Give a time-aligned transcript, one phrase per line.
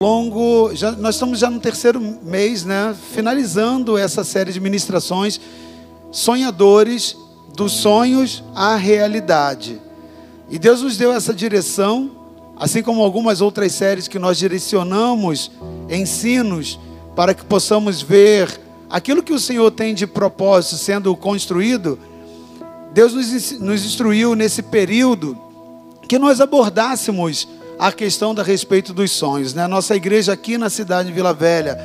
[0.00, 2.94] longo, já, nós estamos já no terceiro mês, né?
[3.12, 5.40] Finalizando essa série de ministrações,
[6.12, 7.16] sonhadores
[7.56, 9.82] dos sonhos à realidade.
[10.48, 12.12] E Deus nos deu essa direção,
[12.56, 15.50] assim como algumas outras séries que nós direcionamos
[15.90, 16.78] ensinos
[17.16, 18.56] para que possamos ver
[18.88, 21.98] aquilo que o Senhor tem de propósito sendo construído.
[22.94, 25.36] Deus nos, nos instruiu nesse período
[26.08, 27.48] que nós abordássemos
[27.78, 29.54] a questão da respeito dos sonhos.
[29.54, 29.66] Né?
[29.66, 31.78] Nossa igreja aqui na cidade de Vila Velha,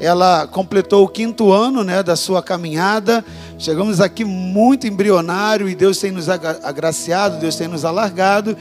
[0.00, 3.24] ela completou o quinto ano né, da sua caminhada.
[3.58, 8.56] Chegamos aqui muito embrionário e Deus tem nos agraciado, Deus tem nos alargado.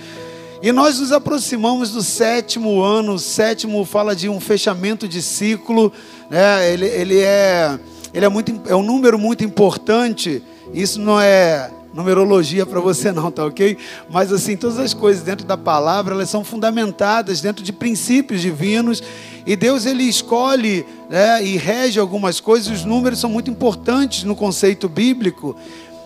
[0.61, 3.13] E nós nos aproximamos do sétimo ano.
[3.13, 5.91] O sétimo fala de um fechamento de ciclo.
[6.29, 6.71] Né?
[6.71, 7.79] Ele, ele, é,
[8.13, 10.43] ele é, muito, é um número muito importante.
[10.73, 13.77] Isso não é numerologia para você não, tá ok?
[14.09, 19.03] Mas assim, todas as coisas dentro da palavra, elas são fundamentadas dentro de princípios divinos
[19.45, 22.71] e Deus ele escolhe né, e rege algumas coisas.
[22.79, 25.55] Os números são muito importantes no conceito bíblico.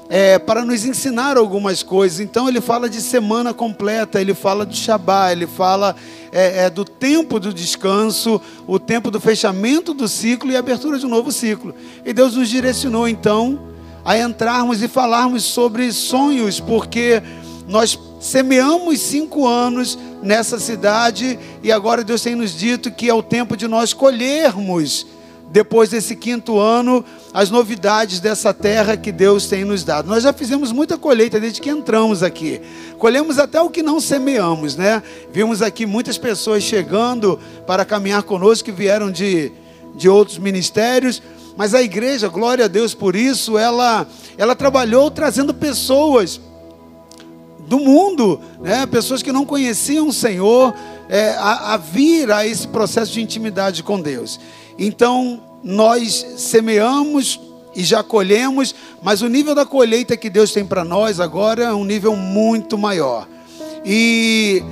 [0.10, 2.22] É, para nos ensinar algumas coisas.
[2.22, 5.98] Então ele fala de semana completa, ele fala do Shabá, ele fala
[6.32, 11.06] é, é, do tempo do descanso, o tempo do fechamento do ciclo e abertura de
[11.06, 11.76] um novo ciclo.
[12.06, 13.60] E Deus nos direcionou então
[14.08, 17.22] a entrarmos e falarmos sobre sonhos, porque
[17.68, 23.22] nós semeamos cinco anos nessa cidade e agora Deus tem nos dito que é o
[23.22, 25.06] tempo de nós colhermos,
[25.50, 30.08] depois desse quinto ano, as novidades dessa terra que Deus tem nos dado.
[30.08, 32.62] Nós já fizemos muita colheita desde que entramos aqui.
[32.98, 35.04] Colhemos até o que não semeamos, né?
[35.34, 39.52] Vimos aqui muitas pessoas chegando para caminhar conosco que vieram de,
[39.96, 41.22] de outros ministérios
[41.58, 46.40] mas a igreja, glória a Deus por isso, ela, ela trabalhou trazendo pessoas
[47.68, 48.86] do mundo, né?
[48.86, 50.74] pessoas que não conheciam o Senhor,
[51.10, 54.40] é, a, a vir a esse processo de intimidade com Deus.
[54.78, 57.40] Então, nós semeamos
[57.76, 61.74] e já colhemos, mas o nível da colheita que Deus tem para nós agora é
[61.74, 63.28] um nível muito maior.
[63.84, 64.64] E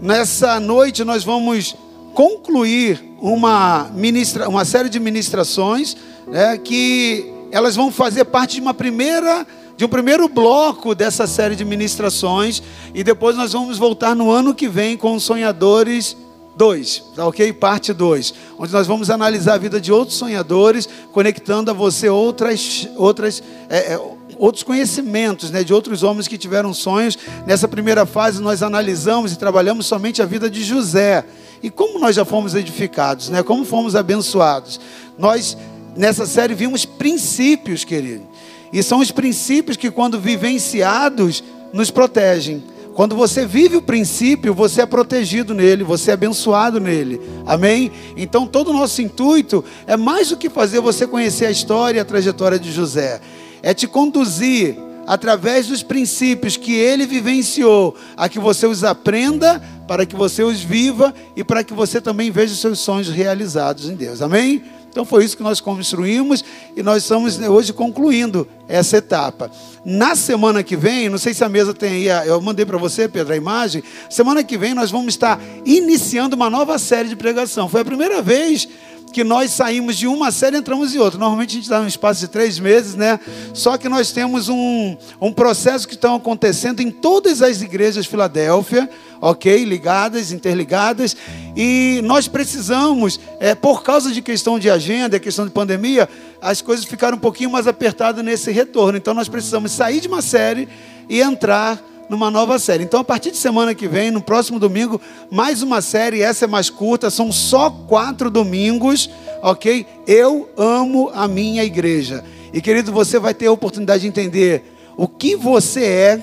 [0.00, 1.76] nessa noite nós vamos
[2.14, 5.96] concluir uma, ministra, uma série de ministrações
[6.26, 9.46] né, que elas vão fazer parte de uma primeira
[9.76, 12.62] de um primeiro bloco dessa série de ministrações
[12.94, 16.16] e depois nós vamos voltar no ano que vem com sonhadores
[16.56, 17.52] 2, tá ok?
[17.52, 22.88] Parte 2, onde nós vamos analisar a vida de outros sonhadores, conectando a você outras,
[22.96, 24.00] outras, é, é,
[24.38, 27.18] outros conhecimentos né, de outros homens que tiveram sonhos.
[27.46, 31.24] Nessa primeira fase nós analisamos e trabalhamos somente a vida de José
[31.62, 33.42] e como nós já fomos edificados, né?
[33.42, 34.78] Como fomos abençoados.
[35.18, 35.56] Nós
[35.96, 38.26] nessa série vimos princípios, querido.
[38.72, 42.62] E são os princípios que, quando vivenciados, nos protegem.
[42.94, 47.20] Quando você vive o princípio, você é protegido nele, você é abençoado nele.
[47.44, 47.90] Amém?
[48.16, 52.00] Então, todo o nosso intuito é mais do que fazer você conhecer a história e
[52.00, 53.20] a trajetória de José,
[53.62, 60.06] é te conduzir através dos princípios que ele vivenciou, a que você os aprenda, para
[60.06, 63.94] que você os viva e para que você também veja os seus sonhos realizados em
[63.94, 64.22] Deus.
[64.22, 64.62] Amém?
[64.94, 66.44] Então foi isso que nós construímos
[66.76, 69.50] e nós estamos hoje concluindo essa etapa.
[69.84, 73.08] Na semana que vem, não sei se a mesa tem aí, eu mandei para você,
[73.08, 73.82] Pedro, a imagem.
[74.08, 77.68] Semana que vem nós vamos estar iniciando uma nova série de pregação.
[77.68, 78.68] Foi a primeira vez
[79.14, 81.20] que nós saímos de uma série e entramos em outra.
[81.20, 83.20] Normalmente a gente dá um espaço de três meses, né?
[83.54, 88.10] Só que nós temos um, um processo que está acontecendo em todas as igrejas de
[88.10, 89.64] Filadélfia, ok?
[89.64, 91.16] Ligadas, interligadas.
[91.56, 96.08] E nós precisamos, é, por causa de questão de agenda, questão de pandemia,
[96.42, 98.98] as coisas ficaram um pouquinho mais apertadas nesse retorno.
[98.98, 100.68] Então nós precisamos sair de uma série
[101.08, 102.84] e entrar numa nova série.
[102.84, 105.00] Então, a partir de semana que vem, no próximo domingo,
[105.30, 106.22] mais uma série.
[106.22, 109.08] Essa é mais curta, são só quatro domingos,
[109.42, 109.86] ok?
[110.06, 112.24] Eu amo a minha igreja.
[112.52, 114.62] E querido, você vai ter a oportunidade de entender
[114.96, 116.22] o que você é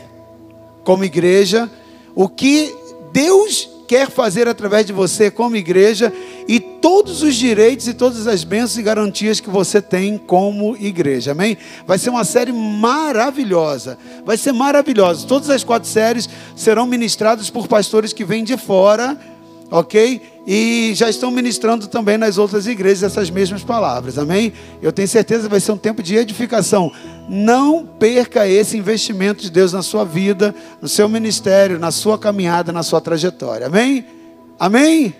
[0.83, 1.69] como igreja,
[2.15, 2.73] o que
[3.11, 6.13] Deus quer fazer através de você como igreja
[6.47, 11.33] e todos os direitos e todas as bênçãos e garantias que você tem como igreja.
[11.33, 11.57] Amém?
[11.85, 13.97] Vai ser uma série maravilhosa.
[14.25, 15.27] Vai ser maravilhosa.
[15.27, 19.19] Todas as quatro séries serão ministradas por pastores que vêm de fora
[19.71, 20.21] ok?
[20.45, 24.51] E já estão ministrando também nas outras igrejas essas mesmas palavras, amém?
[24.81, 26.91] Eu tenho certeza que vai ser um tempo de edificação.
[27.29, 32.73] Não perca esse investimento de Deus na sua vida, no seu ministério, na sua caminhada,
[32.73, 34.05] na sua trajetória, amém?
[34.59, 35.15] Amém?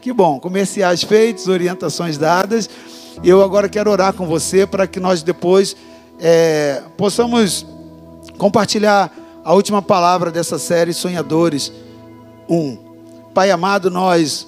[0.00, 2.68] Que bom, comerciais feitos, orientações dadas.
[3.22, 5.76] Eu agora quero orar com você para que nós depois
[6.18, 7.66] é, possamos
[8.38, 9.12] compartilhar
[9.44, 11.72] a última palavra dessa série Sonhadores
[12.48, 12.83] 1.
[13.34, 14.46] Pai amado, nós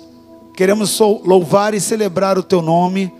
[0.54, 3.12] queremos louvar e celebrar o teu nome.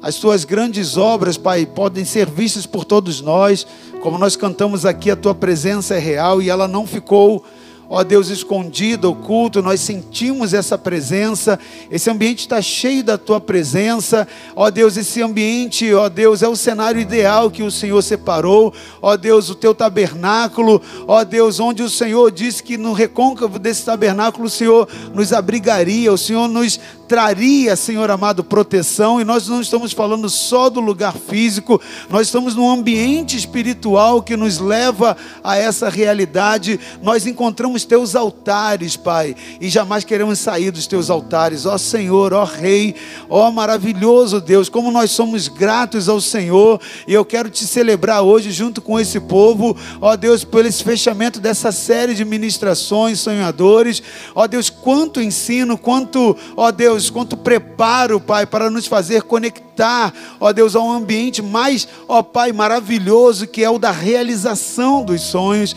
[0.00, 3.66] As tuas grandes obras, Pai, podem ser vistas por todos nós.
[4.02, 7.44] Como nós cantamos aqui, a tua presença é real e ela não ficou
[7.92, 11.58] ó Deus, escondido, oculto, nós sentimos essa presença,
[11.90, 16.54] esse ambiente está cheio da tua presença, ó Deus, esse ambiente, ó Deus, é o
[16.54, 18.72] cenário ideal que o Senhor separou,
[19.02, 23.84] ó Deus, o teu tabernáculo, ó Deus, onde o Senhor disse que no recôncavo desse
[23.84, 26.78] tabernáculo o Senhor nos abrigaria, o Senhor nos
[27.10, 32.54] traria, Senhor amado, proteção, e nós não estamos falando só do lugar físico, nós estamos
[32.54, 36.78] num ambiente espiritual que nos leva a essa realidade.
[37.02, 42.44] Nós encontramos teus altares, Pai, e jamais queremos sair dos teus altares, ó Senhor, ó
[42.44, 42.94] Rei,
[43.28, 48.52] ó maravilhoso Deus, como nós somos gratos ao Senhor, e eu quero te celebrar hoje
[48.52, 54.00] junto com esse povo, ó Deus, por esse fechamento dessa série de ministrações sonhadores,
[54.32, 60.12] ó Deus, quanto ensino, quanto, ó Deus, Deus, quanto preparo, Pai, para nos fazer conectar,
[60.38, 65.22] ó Deus, a um ambiente mais, ó Pai, maravilhoso que é o da realização dos
[65.22, 65.74] sonhos.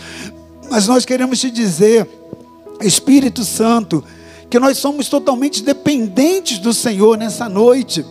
[0.70, 2.10] Mas nós queremos te dizer,
[2.81, 4.04] Espírito Santo,
[4.50, 8.06] que nós somos totalmente dependentes do Senhor nessa noite.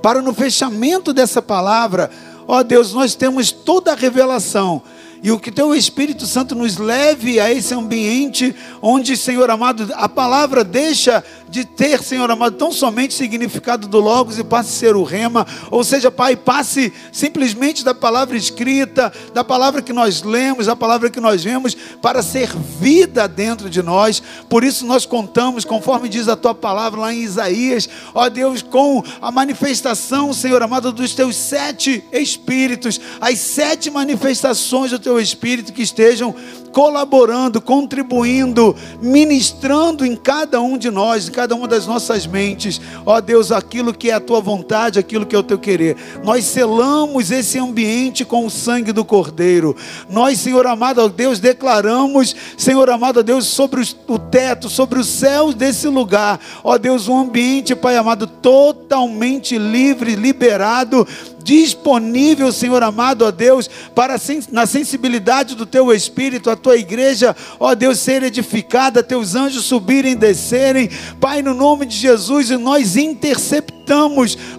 [0.00, 2.08] Para no fechamento dessa palavra,
[2.46, 4.80] ó Deus, nós temos toda a revelação
[5.22, 10.08] e o que teu Espírito Santo nos leve a esse ambiente onde, Senhor amado, a
[10.08, 11.22] palavra deixa
[11.52, 15.46] de ter, Senhor amado, tão somente significado do Logos e passe a ser o rema.
[15.70, 21.10] Ou seja, Pai, passe simplesmente da palavra escrita, da palavra que nós lemos, da palavra
[21.10, 24.22] que nós vemos, para ser vida dentro de nós.
[24.48, 29.04] Por isso nós contamos, conforme diz a tua palavra lá em Isaías, ó Deus, com
[29.20, 35.82] a manifestação, Senhor amado, dos teus sete espíritos, as sete manifestações do teu espírito que
[35.82, 36.34] estejam
[36.72, 43.20] colaborando, contribuindo, ministrando em cada um de nós, em cada uma das nossas mentes, ó
[43.20, 45.96] Deus, aquilo que é a tua vontade, aquilo que é o teu querer.
[46.22, 49.74] Nós selamos esse ambiente com o sangue do Cordeiro.
[50.08, 55.08] Nós, Senhor amado, ó Deus, declaramos, Senhor amado, ó Deus, sobre o teto, sobre os
[55.08, 61.06] céus desse lugar, ó Deus, um ambiente, Pai amado, totalmente livre, liberado
[61.42, 64.16] disponível, Senhor amado, ó Deus, para
[64.50, 70.12] na sensibilidade do teu espírito, a tua igreja, ó Deus, ser edificada, teus anjos subirem
[70.12, 70.90] e descerem,
[71.20, 73.81] Pai, no nome de Jesus, e nós interceptamos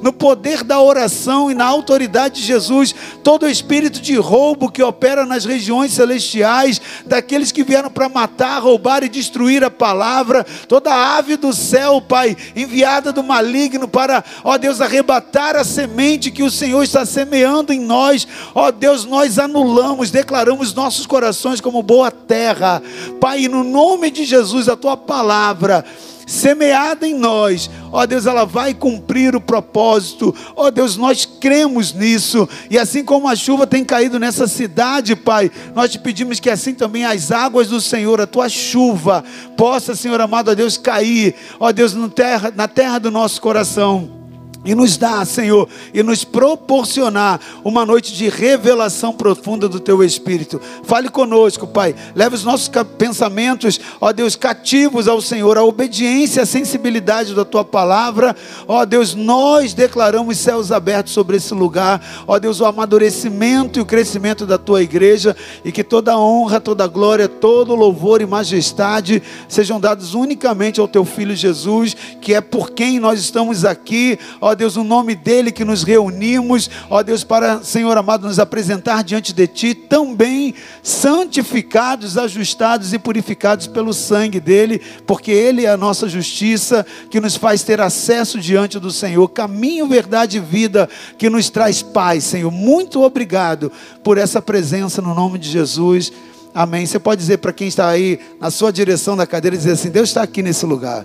[0.02, 2.94] no poder da oração e na autoridade de Jesus
[3.24, 9.04] todo espírito de roubo que opera nas regiões celestiais, daqueles que vieram para matar, roubar
[9.04, 14.81] e destruir a palavra, toda ave do céu, Pai, enviada do maligno para, ó Deus,
[14.81, 18.28] arrebatar a semente que o Senhor está semeando em nós.
[18.54, 22.81] Ó Deus, nós anulamos, declaramos nossos corações como boa terra.
[23.20, 25.86] Pai, no nome de Jesus, a tua palavra
[26.33, 32.50] semeada em nós, ó Deus, ela vai cumprir o propósito, ó Deus, nós cremos nisso,
[32.69, 36.74] e assim como a chuva tem caído nessa cidade, Pai, nós te pedimos que assim
[36.74, 39.24] também as águas do Senhor, a tua chuva,
[39.56, 44.23] possa, Senhor amado, ó Deus, cair, ó Deus, na terra, na terra do nosso coração
[44.65, 50.60] e nos dá, Senhor, e nos proporcionar uma noite de revelação profunda do Teu Espírito.
[50.83, 51.94] Fale conosco, Pai.
[52.15, 57.65] Leve os nossos pensamentos, ó Deus, cativos ao Senhor, a obediência, a sensibilidade da Tua
[57.65, 58.36] palavra.
[58.68, 62.01] Ó Deus, nós declaramos céus abertos sobre esse lugar.
[62.25, 66.88] Ó Deus, o amadurecimento e o crescimento da Tua igreja e que toda honra, toda
[66.88, 72.72] glória, todo louvor e majestade sejam dados unicamente ao Teu Filho Jesus, que é por
[72.72, 74.17] quem nós estamos aqui.
[74.39, 78.39] Ó ó Deus, o nome dele que nos reunimos, ó Deus, para, Senhor amado, nos
[78.39, 85.69] apresentar diante de Ti, também santificados, ajustados e purificados pelo sangue dele, porque Ele é
[85.69, 90.88] a nossa justiça, que nos faz ter acesso diante do Senhor, caminho, verdade e vida,
[91.17, 92.51] que nos traz paz, Senhor.
[92.51, 93.72] Muito obrigado
[94.03, 96.13] por essa presença no nome de Jesus.
[96.53, 96.86] Amém.
[96.86, 100.10] Você pode dizer para quem está aí na sua direção da cadeira, dizer assim: Deus
[100.10, 101.03] está aqui nesse lugar.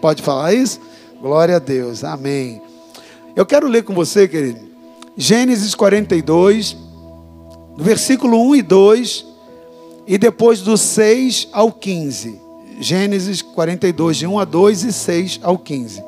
[0.00, 0.80] Pode falar isso?
[1.20, 2.04] Glória a Deus.
[2.04, 2.62] Amém.
[3.36, 4.60] Eu quero ler com você, querido,
[5.16, 6.76] Gênesis 42,
[7.76, 9.26] versículo 1 e 2,
[10.06, 12.40] e depois do 6 ao 15.
[12.78, 16.02] Gênesis 42, de 1 a 2 e 6 ao 15.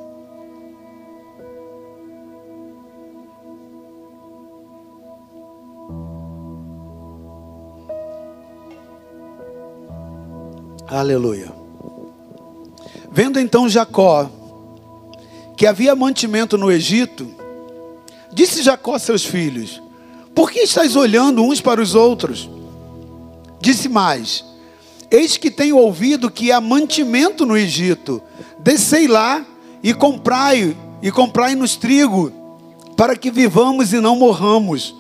[10.87, 11.53] Aleluia.
[13.11, 14.31] Vendo então Jacó
[15.57, 17.35] que havia mantimento no Egito,
[18.33, 19.83] disse Jacó a seus filhos:
[20.35, 22.49] Por que estáis olhando uns para os outros?
[23.61, 24.45] Disse mais:
[25.11, 28.23] Eis que tenho ouvido que há mantimento no Egito.
[28.59, 29.45] Descei lá
[29.83, 32.33] e comprai e comprai-nos trigo,
[32.97, 34.95] para que vivamos e não morramos.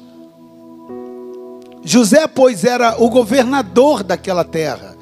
[1.84, 4.96] José, pois, era o governador daquela terra.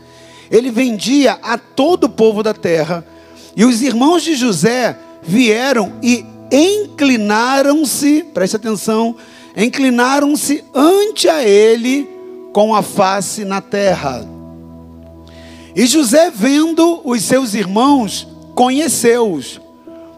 [0.50, 3.06] Ele vendia a todo o povo da terra.
[3.56, 9.16] E os irmãos de José vieram e inclinaram-se, preste atenção,
[9.56, 12.08] inclinaram-se ante a ele
[12.52, 14.28] com a face na terra.
[15.74, 19.60] E José, vendo os seus irmãos, conheceu-os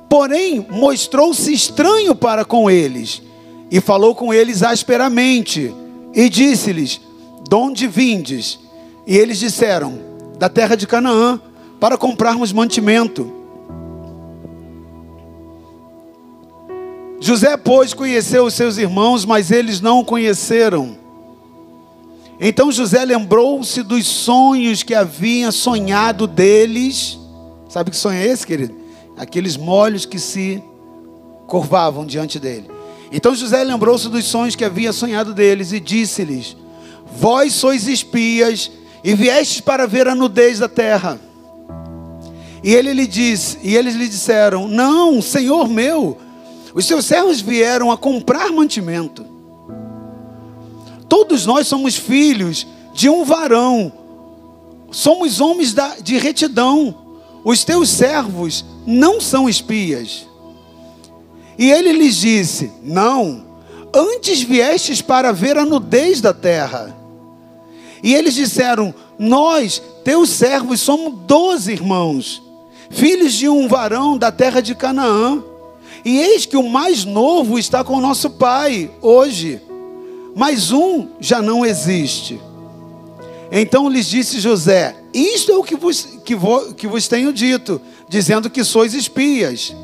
[0.09, 3.23] Porém, mostrou-se estranho para com eles
[3.71, 5.75] e falou com eles asperamente
[6.15, 7.01] e disse-lhes:
[7.49, 8.59] De onde vindes?
[9.07, 9.99] E eles disseram:
[10.39, 11.41] Da terra de Canaã,
[11.81, 13.33] para comprarmos mantimento.
[17.21, 20.97] José, pois, conheceu os seus irmãos, mas eles não o conheceram.
[22.39, 27.19] Então José lembrou-se dos sonhos que havia sonhado deles.
[27.69, 28.87] Sabe que sonho é esse, querido?
[29.17, 30.63] aqueles molhos que se
[31.47, 32.71] curvavam diante dele.
[33.11, 36.57] Então José lembrou-se dos sonhos que havia sonhado deles e disse-lhes:
[37.19, 38.71] Vós sois espias
[39.03, 41.19] e viestes para ver a nudez da terra.
[42.63, 46.19] E ele lhe disse, e eles lhe disseram: Não, Senhor meu,
[46.77, 49.25] os seus servos vieram a comprar mantimento.
[51.09, 53.91] Todos nós somos filhos de um varão,
[54.91, 56.95] somos homens de retidão.
[57.43, 60.29] Os teus servos não são espias.
[61.57, 63.47] E ele lhes disse: Não,
[63.95, 66.95] antes viestes para ver a nudez da terra.
[68.03, 72.43] E eles disseram: Nós, teus servos, somos doze irmãos,
[72.91, 75.43] filhos de um varão da terra de Canaã.
[76.07, 79.61] E eis que o mais novo está com nosso pai hoje,
[80.37, 82.41] mas um já não existe.
[83.51, 87.81] Então lhes disse José: Isto é o que vos, que, vo, que vos tenho dito,
[88.09, 89.75] dizendo que sois espias.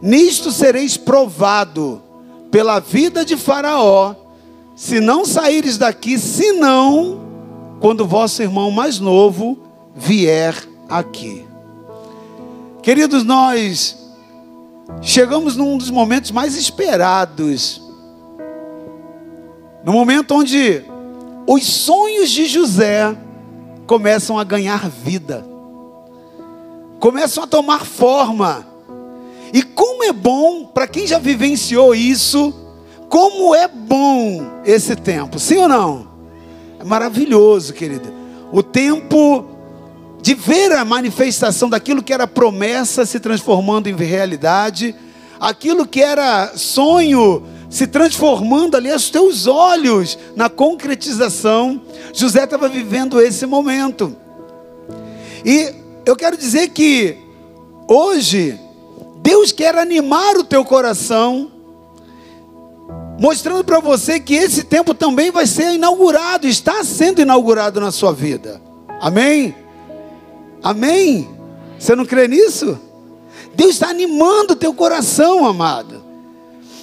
[0.00, 2.00] Nisto sereis provado
[2.48, 4.14] pela vida de Faraó,
[4.76, 7.20] se não saíres daqui, senão
[7.80, 9.58] quando vosso irmão mais novo
[9.92, 10.54] vier
[10.88, 11.44] aqui.
[12.80, 14.05] Queridos, nós
[15.00, 17.80] chegamos num dos momentos mais esperados,
[19.84, 20.84] no momento onde
[21.46, 23.16] os sonhos de José
[23.86, 25.46] começam a ganhar vida,
[26.98, 28.66] começam a tomar forma.
[29.52, 32.52] E como é bom, para quem já vivenciou isso,
[33.08, 36.08] como é bom esse tempo, sim ou não?
[36.80, 38.12] É maravilhoso, querida.
[38.52, 39.55] O tempo
[40.20, 44.94] de ver a manifestação daquilo que era promessa se transformando em realidade,
[45.38, 51.80] aquilo que era sonho se transformando ali aos teus olhos na concretização.
[52.12, 54.16] José estava vivendo esse momento.
[55.44, 57.16] E eu quero dizer que
[57.88, 58.58] hoje
[59.22, 61.50] Deus quer animar o teu coração,
[63.18, 68.12] mostrando para você que esse tempo também vai ser inaugurado, está sendo inaugurado na sua
[68.12, 68.60] vida.
[69.00, 69.54] Amém?
[70.62, 71.28] Amém?
[71.78, 72.78] Você não crê nisso?
[73.54, 76.06] Deus está animando o teu coração, amado.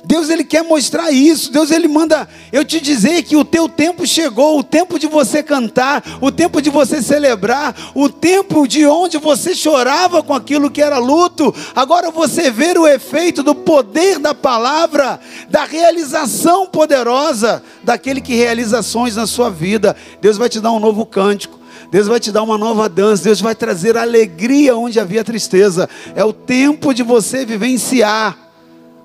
[0.06, 1.52] Deus ele quer mostrar isso.
[1.52, 5.42] Deus ele manda eu te dizer que o teu tempo chegou, o tempo de você
[5.42, 10.82] cantar, o tempo de você celebrar, o tempo de onde você chorava com aquilo que
[10.82, 11.56] era luto.
[11.74, 18.80] Agora você vê o efeito do poder da palavra, da realização poderosa daquele que realiza
[18.80, 19.96] ações na sua vida.
[20.20, 21.63] Deus vai te dar um novo cântico.
[21.92, 25.90] Deus vai te dar uma nova dança, Deus vai trazer alegria onde havia tristeza.
[26.16, 28.38] É o tempo de você vivenciar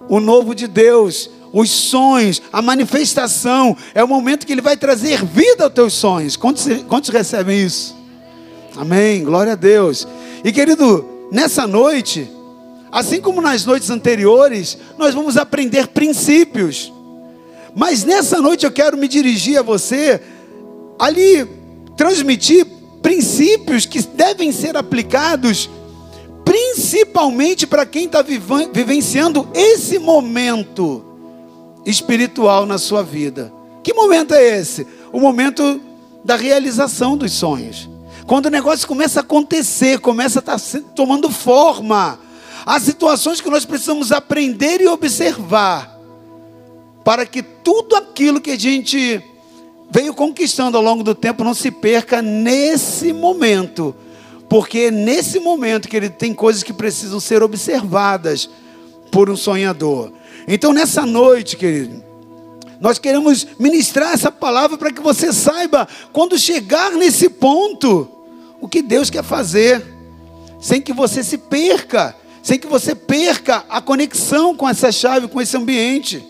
[0.08, 3.76] o novo de Deus, os sonhos, a manifestação.
[3.94, 6.36] É o momento que Ele vai trazer vida aos teus sonhos.
[6.36, 7.96] Quantos, quantos recebem isso?
[8.76, 9.24] Amém.
[9.24, 10.06] Glória a Deus.
[10.44, 12.30] E querido, nessa noite,
[12.90, 16.92] assim como nas noites anteriores, nós vamos aprender princípios.
[17.74, 20.20] Mas nessa noite eu quero me dirigir a você,
[20.98, 21.46] ali,
[21.98, 22.64] transmitir
[23.02, 25.68] princípios que devem ser aplicados
[26.44, 31.04] principalmente para quem está vivenciando esse momento
[31.84, 33.52] espiritual na sua vida.
[33.82, 34.86] Que momento é esse?
[35.12, 35.80] O momento
[36.24, 37.88] da realização dos sonhos.
[38.26, 42.18] Quando o negócio começa a acontecer, começa a estar tá tomando forma.
[42.64, 45.98] Há situações que nós precisamos aprender e observar
[47.04, 49.22] para que tudo aquilo que a gente
[49.90, 53.94] veio conquistando ao longo do tempo não se perca nesse momento
[54.48, 58.48] porque nesse momento, querido, tem coisas que precisam ser observadas
[59.10, 60.10] por um sonhador.
[60.46, 62.02] Então, nessa noite, querido,
[62.80, 68.08] nós queremos ministrar essa palavra para que você saiba, quando chegar nesse ponto,
[68.60, 69.84] o que Deus quer fazer,
[70.58, 75.42] sem que você se perca, sem que você perca a conexão com essa chave, com
[75.42, 76.24] esse ambiente.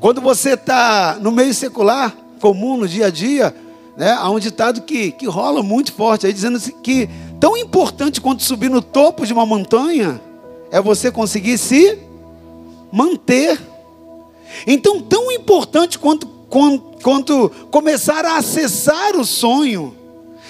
[0.00, 3.54] Quando você está no meio secular, comum, no dia a dia,
[3.98, 7.06] né, há um ditado que, que rola muito forte, aí dizendo assim, que
[7.38, 10.18] tão importante quanto subir no topo de uma montanha
[10.70, 11.98] é você conseguir se
[12.90, 13.60] manter.
[14.66, 19.94] Então, tão importante quanto, quanto, quanto começar a acessar o sonho,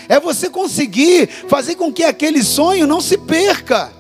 [0.09, 3.93] é você conseguir fazer com que aquele sonho não se perca,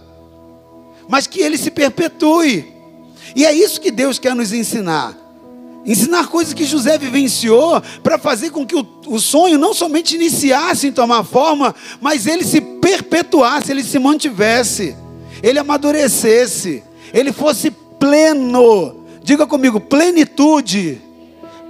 [1.08, 2.72] mas que ele se perpetue.
[3.34, 5.29] E é isso que Deus quer nos ensinar.
[5.84, 10.86] Ensinar coisas que José vivenciou para fazer com que o, o, sonho não somente iniciasse
[10.86, 14.94] em tomar forma, mas ele se perpetuasse, ele se mantivesse,
[15.42, 16.82] ele amadurecesse,
[17.14, 19.04] ele fosse pleno.
[19.22, 21.00] Diga comigo, plenitude.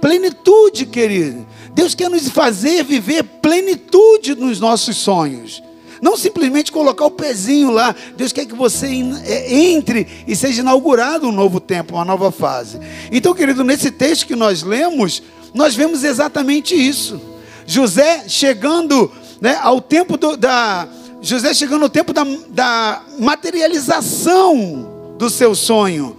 [0.01, 1.45] Plenitude, querido.
[1.73, 5.63] Deus quer nos fazer viver plenitude nos nossos sonhos.
[6.01, 7.95] Não simplesmente colocar o pezinho lá.
[8.17, 12.79] Deus quer que você é, entre e seja inaugurado um novo tempo, uma nova fase.
[13.11, 15.21] Então, querido, nesse texto que nós lemos,
[15.53, 17.21] nós vemos exatamente isso.
[17.67, 20.87] José chegando né, ao tempo do, da.
[21.21, 26.17] José chegando ao tempo da, da materialização do seu sonho.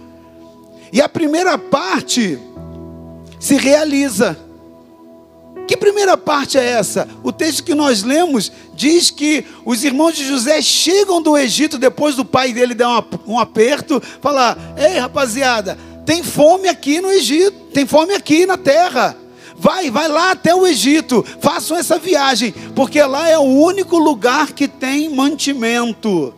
[0.93, 2.39] E a primeira parte
[3.39, 4.37] se realiza.
[5.67, 7.07] Que primeira parte é essa?
[7.23, 12.15] O texto que nós lemos diz que os irmãos de José chegam do Egito depois
[12.15, 17.85] do pai dele dar um aperto, falar: "Ei, rapaziada, tem fome aqui no Egito, tem
[17.85, 19.17] fome aqui na terra.
[19.55, 24.51] Vai, vai lá até o Egito, façam essa viagem, porque lá é o único lugar
[24.51, 26.33] que tem mantimento.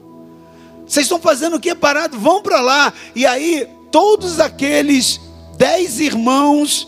[0.86, 2.20] Vocês estão fazendo o que parado?
[2.20, 2.94] Vão para lá.
[3.15, 5.20] E aí todos aqueles
[5.58, 6.88] dez irmãos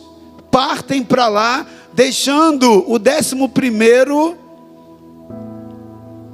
[0.51, 1.65] partem para lá
[1.97, 4.37] deixando o décimo primeiro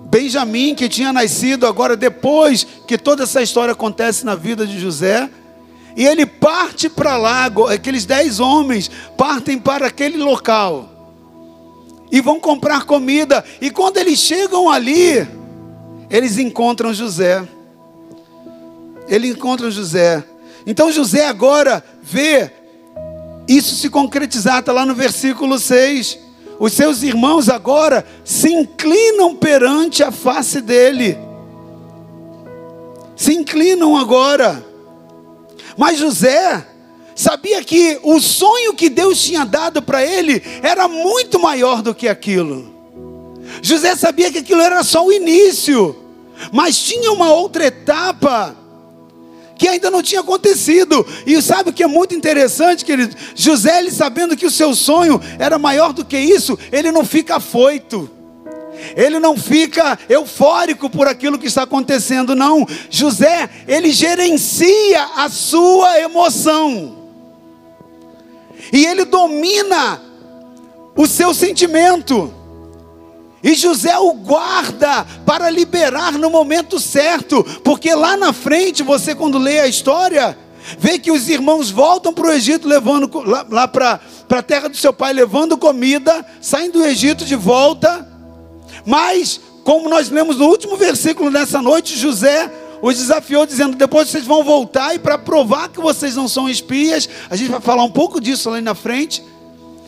[0.09, 5.29] Benjamim, que tinha nascido agora depois que toda essa história acontece na vida de José.
[5.95, 10.89] E ele parte para lá, aqueles dez homens partem para aquele local
[12.11, 13.41] e vão comprar comida.
[13.61, 15.25] E quando eles chegam ali,
[16.09, 17.41] eles encontram José.
[19.07, 20.25] Eles encontram José.
[20.67, 22.51] Então José agora vê
[23.47, 26.19] isso se concretizar, está lá no versículo 6.
[26.59, 31.17] Os seus irmãos agora se inclinam perante a face dele.
[33.15, 34.63] Se inclinam agora.
[35.77, 36.65] Mas José
[37.15, 42.07] sabia que o sonho que Deus tinha dado para ele era muito maior do que
[42.07, 42.71] aquilo.
[43.61, 45.95] José sabia que aquilo era só o início,
[46.51, 48.55] mas tinha uma outra etapa
[49.63, 51.07] que ainda não tinha acontecido.
[51.25, 53.15] E sabe o que é muito interessante, querido?
[53.33, 57.37] José, ele sabendo que o seu sonho era maior do que isso, ele não fica
[57.37, 58.11] afoito.
[58.93, 62.67] Ele não fica eufórico por aquilo que está acontecendo, não.
[62.89, 66.97] José, ele gerencia a sua emoção.
[68.73, 70.01] E ele domina
[70.93, 72.33] o seu sentimento.
[73.43, 79.37] E José o guarda para liberar no momento certo, porque lá na frente, você quando
[79.37, 80.37] lê a história,
[80.79, 84.77] vê que os irmãos voltam para o Egito, levando lá, lá para a terra do
[84.77, 88.07] seu pai, levando comida, saem do Egito de volta.
[88.85, 92.49] Mas, como nós lemos no último versículo dessa noite, José
[92.81, 97.09] os desafiou dizendo: depois vocês vão voltar e para provar que vocês não são espias,
[97.29, 99.21] a gente vai falar um pouco disso lá na frente.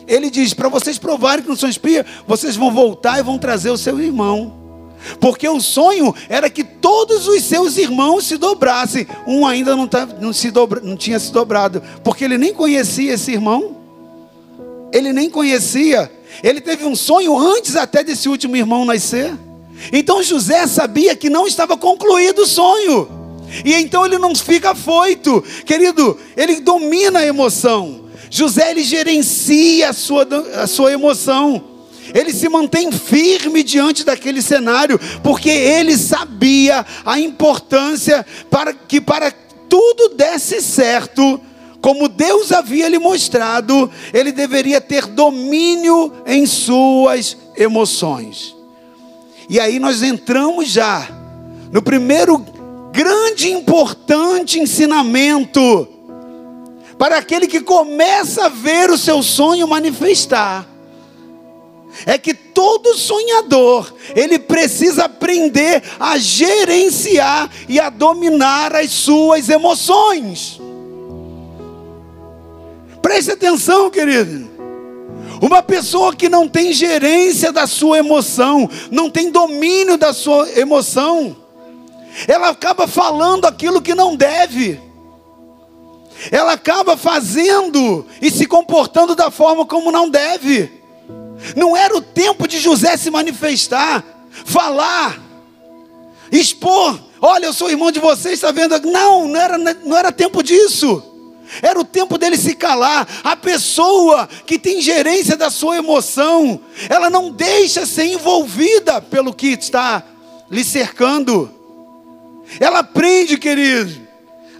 [0.06, 3.70] Ele diz: para vocês provarem que não são espias, vocês vão voltar e vão trazer
[3.70, 4.66] o seu irmão.
[5.20, 9.06] Porque o sonho era que todos os seus irmãos se dobrassem.
[9.26, 13.14] Um ainda não, tá, não, se dobra, não tinha se dobrado, porque ele nem conhecia
[13.14, 13.76] esse irmão.
[14.92, 16.10] Ele nem conhecia.
[16.42, 19.32] Ele teve um sonho antes até desse último irmão nascer.
[19.92, 23.08] Então José sabia que não estava concluído o sonho.
[23.64, 25.42] E então ele não fica afoito.
[25.64, 28.05] Querido, ele domina a emoção.
[28.36, 30.28] José ele gerencia a sua,
[30.62, 31.64] a sua emoção.
[32.12, 39.32] Ele se mantém firme diante daquele cenário, porque ele sabia a importância para que para
[39.70, 41.40] tudo desse certo,
[41.80, 48.54] como Deus havia lhe mostrado, ele deveria ter domínio em suas emoções.
[49.48, 51.08] E aí nós entramos já
[51.72, 52.44] no primeiro
[52.92, 55.95] grande importante ensinamento
[56.98, 60.66] para aquele que começa a ver o seu sonho manifestar.
[62.04, 70.60] É que todo sonhador, ele precisa aprender a gerenciar e a dominar as suas emoções.
[73.00, 74.50] Preste atenção, querido.
[75.40, 81.36] Uma pessoa que não tem gerência da sua emoção, não tem domínio da sua emoção,
[82.26, 84.85] ela acaba falando aquilo que não deve.
[86.30, 90.70] Ela acaba fazendo e se comportando da forma como não deve.
[91.54, 94.02] Não era o tempo de José se manifestar,
[94.44, 95.20] falar,
[96.32, 96.98] expor.
[97.20, 98.78] Olha, eu sou irmão de vocês, está vendo?
[98.80, 101.02] Não, não era, não era tempo disso.
[101.62, 103.06] Era o tempo dele se calar.
[103.22, 109.48] A pessoa que tem gerência da sua emoção, ela não deixa ser envolvida pelo que
[109.48, 110.02] está
[110.50, 111.50] lhe cercando.
[112.60, 114.05] Ela aprende, querido,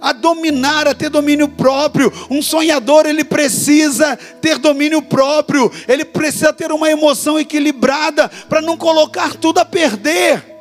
[0.06, 2.12] a dominar, a ter domínio próprio.
[2.30, 8.76] Um sonhador, ele precisa ter domínio próprio, ele precisa ter uma emoção equilibrada para não
[8.76, 10.55] colocar tudo a perder.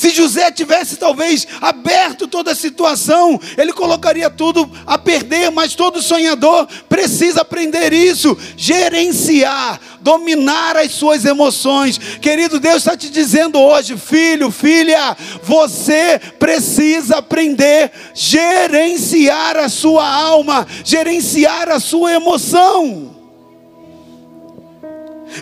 [0.00, 6.00] Se José tivesse talvez aberto toda a situação, ele colocaria tudo a perder, mas todo
[6.00, 11.98] sonhador precisa aprender isso, gerenciar, dominar as suas emoções.
[11.98, 20.66] Querido Deus está te dizendo hoje, filho, filha, você precisa aprender gerenciar a sua alma,
[20.82, 23.14] gerenciar a sua emoção.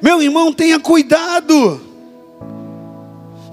[0.02, 1.87] Meu irmão, tenha cuidado.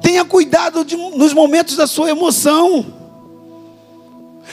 [0.05, 2.85] Tenha cuidado de, nos momentos da sua emoção.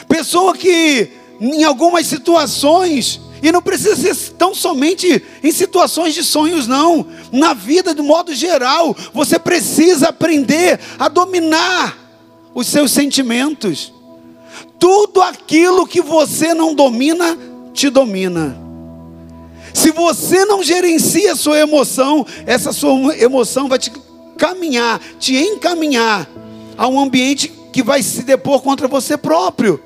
[0.07, 6.65] Pessoa que, em algumas situações, e não precisa ser tão somente em situações de sonhos,
[6.65, 7.05] não.
[7.31, 11.99] Na vida, de modo geral, você precisa aprender a dominar
[12.55, 13.93] os seus sentimentos.
[14.79, 17.37] Tudo aquilo que você não domina,
[17.75, 18.57] te domina.
[19.71, 23.91] Se você não gerencia a sua emoção, essa sua emoção vai te
[24.43, 26.29] caminhar, te encaminhar
[26.77, 29.81] a um ambiente que vai se depor contra você próprio.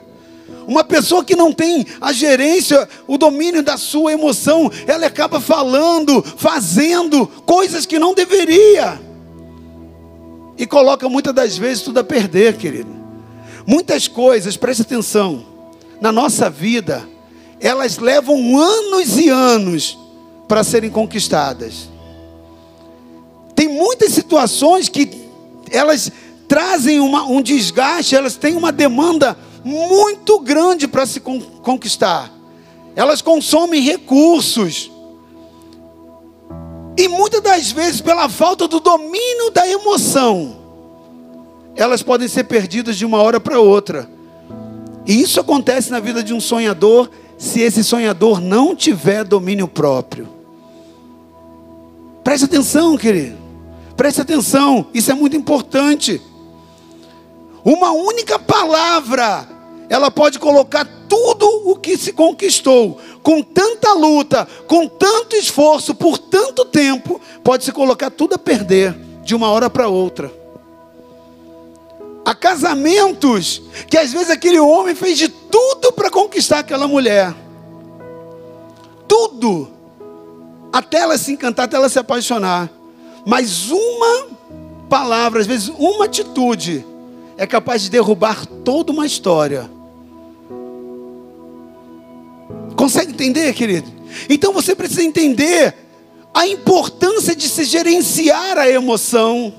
[0.68, 6.24] Uma pessoa que não tem a gerência, o domínio da sua emoção, ela acaba falando,
[6.24, 9.00] fazendo coisas que não deveria.
[10.58, 12.90] E coloca muitas das vezes tudo a perder, querido.
[13.64, 15.46] Muitas coisas, preste atenção,
[16.02, 17.08] na nossa vida,
[17.60, 20.00] elas levam anos e anos
[20.48, 21.96] para serem conquistadas.
[23.58, 25.10] Tem muitas situações que
[25.72, 26.12] elas
[26.48, 32.32] trazem uma, um desgaste, elas têm uma demanda muito grande para se conquistar.
[32.96, 34.92] Elas consomem recursos.
[36.96, 40.56] E muitas das vezes, pela falta do domínio da emoção,
[41.76, 44.08] elas podem ser perdidas de uma hora para outra.
[45.04, 50.30] E isso acontece na vida de um sonhador se esse sonhador não tiver domínio próprio.
[52.24, 53.47] Preste atenção, querido.
[53.98, 56.22] Preste atenção, isso é muito importante.
[57.66, 59.50] Uma única palavra,
[59.90, 66.20] ela pode colocar tudo o que se conquistou, com tanta luta, com tanto esforço, por
[66.20, 70.32] tanto tempo, pode se colocar tudo a perder de uma hora para outra.
[72.24, 77.34] Há casamentos que às vezes aquele homem fez de tudo para conquistar aquela mulher.
[79.08, 79.70] Tudo.
[80.72, 82.77] Até ela se encantar, até ela se apaixonar.
[83.28, 84.28] Mas uma
[84.88, 86.86] palavra, às vezes uma atitude,
[87.36, 89.70] é capaz de derrubar toda uma história.
[92.78, 93.92] Consegue entender, querido?
[94.30, 95.76] Então você precisa entender
[96.34, 99.54] a importância de se gerenciar a emoção.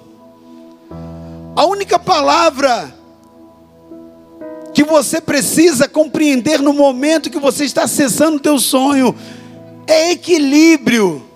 [1.55, 2.97] A única palavra
[4.73, 9.15] que você precisa compreender no momento que você está acessando o teu sonho
[9.87, 11.28] é equilíbrio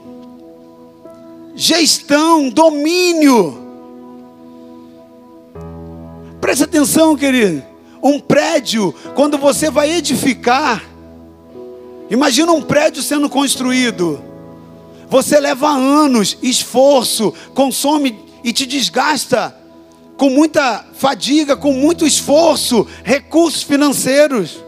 [1.54, 3.58] gestão, domínio.
[6.40, 7.62] Preste atenção, querido.
[8.02, 10.84] Um prédio, quando você vai edificar,
[12.10, 14.20] imagina um prédio sendo construído.
[15.08, 19.54] Você leva anos, esforço, consome e te desgasta
[20.16, 24.62] com muita fadiga, com muito esforço, recursos financeiros.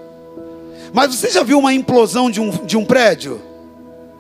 [0.93, 3.41] Mas você já viu uma implosão de um, de um prédio?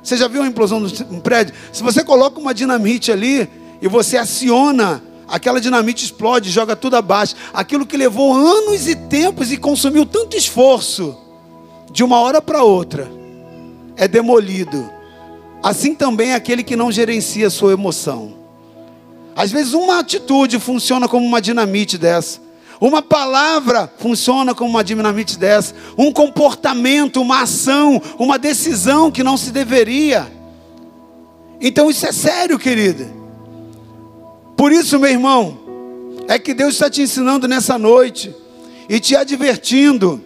[0.05, 1.55] Você já viu uma implosão de um prédio?
[1.73, 3.49] Se você coloca uma dinamite ali
[3.81, 7.35] e você aciona, aquela dinamite explode, joga tudo abaixo.
[7.55, 11.17] Aquilo que levou anos e tempos e consumiu tanto esforço,
[11.91, 13.11] de uma hora para outra,
[13.97, 14.91] é demolido.
[15.63, 18.35] Assim também é aquele que não gerencia a sua emoção.
[19.35, 22.41] Às vezes uma atitude funciona como uma dinamite dessa.
[22.81, 25.75] Uma palavra funciona como uma dinamite dessa.
[25.97, 30.31] Um comportamento, uma ação, uma decisão que não se deveria.
[31.61, 33.11] Então isso é sério, querida.
[34.57, 35.59] Por isso, meu irmão,
[36.29, 38.35] é que Deus está te ensinando nessa noite
[38.89, 40.23] e te advertindo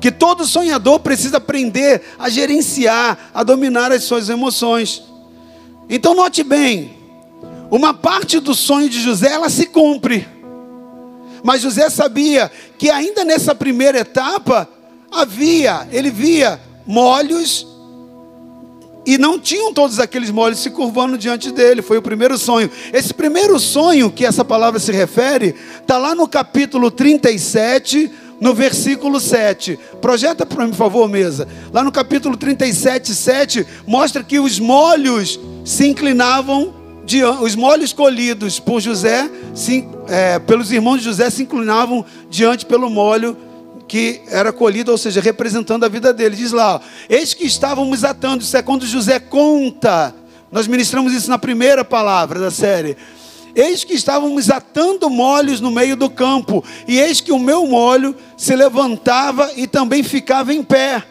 [0.00, 5.02] que todo sonhador precisa aprender a gerenciar, a dominar as suas emoções.
[5.88, 6.96] Então note bem,
[7.70, 10.26] uma parte do sonho de José ela se cumpre
[11.42, 14.68] Mas José sabia que ainda nessa primeira etapa
[15.10, 17.66] havia, ele via molhos
[19.06, 21.82] e não tinham todos aqueles molhos se curvando diante dele.
[21.82, 22.70] Foi o primeiro sonho.
[22.92, 29.18] Esse primeiro sonho que essa palavra se refere está lá no capítulo 37, no versículo
[29.18, 29.78] 7.
[30.00, 31.48] Projeta para mim, por favor, mesa.
[31.72, 36.79] Lá no capítulo 37, 7, mostra que os molhos se inclinavam
[37.40, 42.88] os molhos colhidos por José, se, é, pelos irmãos de José, se inclinavam diante pelo
[42.88, 43.36] molho
[43.88, 46.36] que era colhido, ou seja, representando a vida dele.
[46.36, 50.14] Diz lá: eis que estávamos atando, isso é quando José conta.
[50.52, 52.96] Nós ministramos isso na primeira palavra da série.
[53.54, 58.14] Eis que estávamos atando molhos no meio do campo, e eis que o meu molho
[58.36, 61.02] se levantava e também ficava em pé.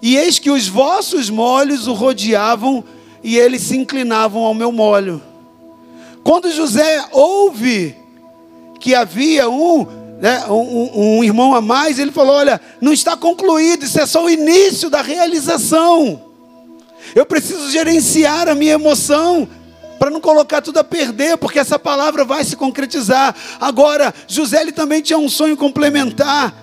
[0.00, 2.84] E eis que os vossos molhos o rodeavam
[3.22, 5.29] e eles se inclinavam ao meu molho.
[6.30, 7.92] Quando José ouve
[8.78, 9.84] que havia um,
[10.20, 14.24] né, um, um, irmão a mais, ele falou: Olha, não está concluído, isso é só
[14.24, 16.22] o início da realização.
[17.16, 19.48] Eu preciso gerenciar a minha emoção
[19.98, 23.34] para não colocar tudo a perder, porque essa palavra vai se concretizar.
[23.60, 26.54] Agora, José ele também tinha um sonho complementar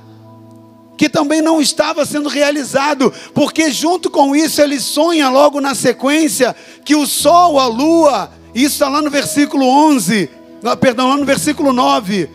[0.97, 6.55] que também não estava sendo realizado, porque junto com isso ele sonha logo na sequência
[6.85, 10.29] que o sol, a lua isso está lá no versículo 11,
[10.63, 12.29] ah, perdão, lá no versículo 9.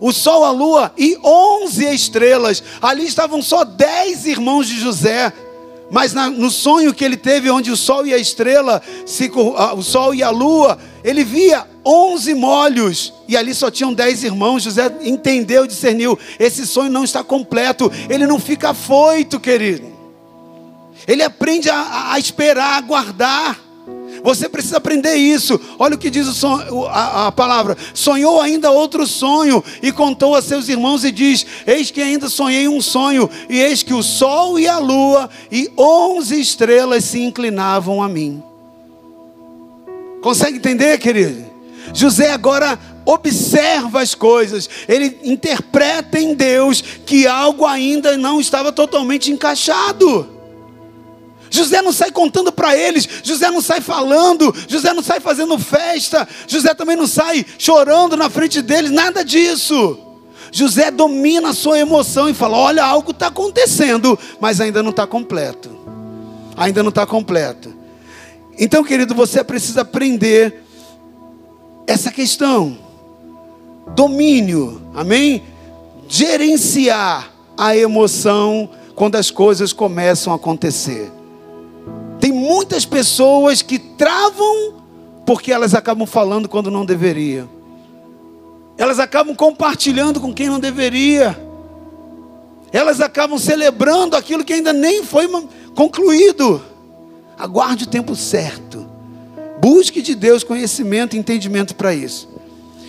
[0.00, 2.62] O sol, a lua e 11 estrelas.
[2.82, 5.32] Ali estavam só 10 irmãos de José.
[5.90, 9.82] Mas na, no sonho que ele teve, onde o sol e a estrela, se, o
[9.82, 13.12] sol e a lua, ele via 11 molhos.
[13.28, 14.62] E ali só tinham 10 irmãos.
[14.62, 16.18] José entendeu, discerniu.
[16.38, 17.90] Esse sonho não está completo.
[18.08, 19.92] Ele não fica foito, querido.
[21.06, 23.63] Ele aprende a, a esperar, a aguardar.
[24.24, 25.60] Você precisa aprender isso.
[25.78, 30.40] Olha o que diz o a, a, palavra: sonhou ainda outro sonho e contou a
[30.40, 34.58] seus irmãos e diz: Eis que ainda sonhei um sonho, e eis que o sol
[34.58, 38.42] e a lua e onze estrelas se inclinavam a mim.
[40.22, 41.44] Consegue entender, querido?
[41.92, 49.30] José agora observa as coisas, ele interpreta em Deus que algo ainda não estava totalmente
[49.30, 50.33] encaixado.
[51.54, 56.26] José não sai contando para eles, José não sai falando, José não sai fazendo festa,
[56.48, 59.96] José também não sai chorando na frente deles, nada disso.
[60.50, 65.06] José domina a sua emoção e fala: Olha, algo está acontecendo, mas ainda não está
[65.06, 65.70] completo.
[66.56, 67.72] Ainda não está completo.
[68.58, 70.64] Então, querido, você precisa aprender
[71.86, 72.76] essa questão.
[73.94, 75.44] Domínio, amém?
[76.08, 81.12] Gerenciar a emoção quando as coisas começam a acontecer.
[82.24, 84.76] Tem muitas pessoas que travam
[85.26, 87.46] porque elas acabam falando quando não deveria.
[88.78, 91.38] Elas acabam compartilhando com quem não deveria.
[92.72, 95.28] Elas acabam celebrando aquilo que ainda nem foi
[95.74, 96.64] concluído.
[97.38, 98.88] Aguarde o tempo certo.
[99.60, 102.26] Busque de Deus conhecimento e entendimento para isso.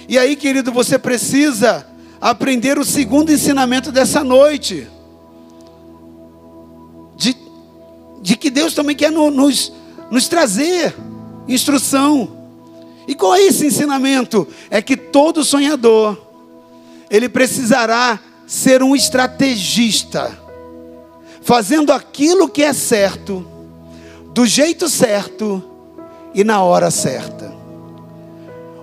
[0.07, 1.85] E aí, querido, você precisa
[2.21, 4.87] aprender o segundo ensinamento dessa noite.
[8.25, 9.71] De que Deus também quer nos,
[10.09, 10.95] nos trazer
[11.47, 12.27] instrução.
[13.07, 14.47] E qual é esse ensinamento?
[14.67, 16.17] É que todo sonhador,
[17.07, 20.35] ele precisará ser um estrategista,
[21.43, 23.45] fazendo aquilo que é certo,
[24.33, 25.63] do jeito certo
[26.33, 27.53] e na hora certa.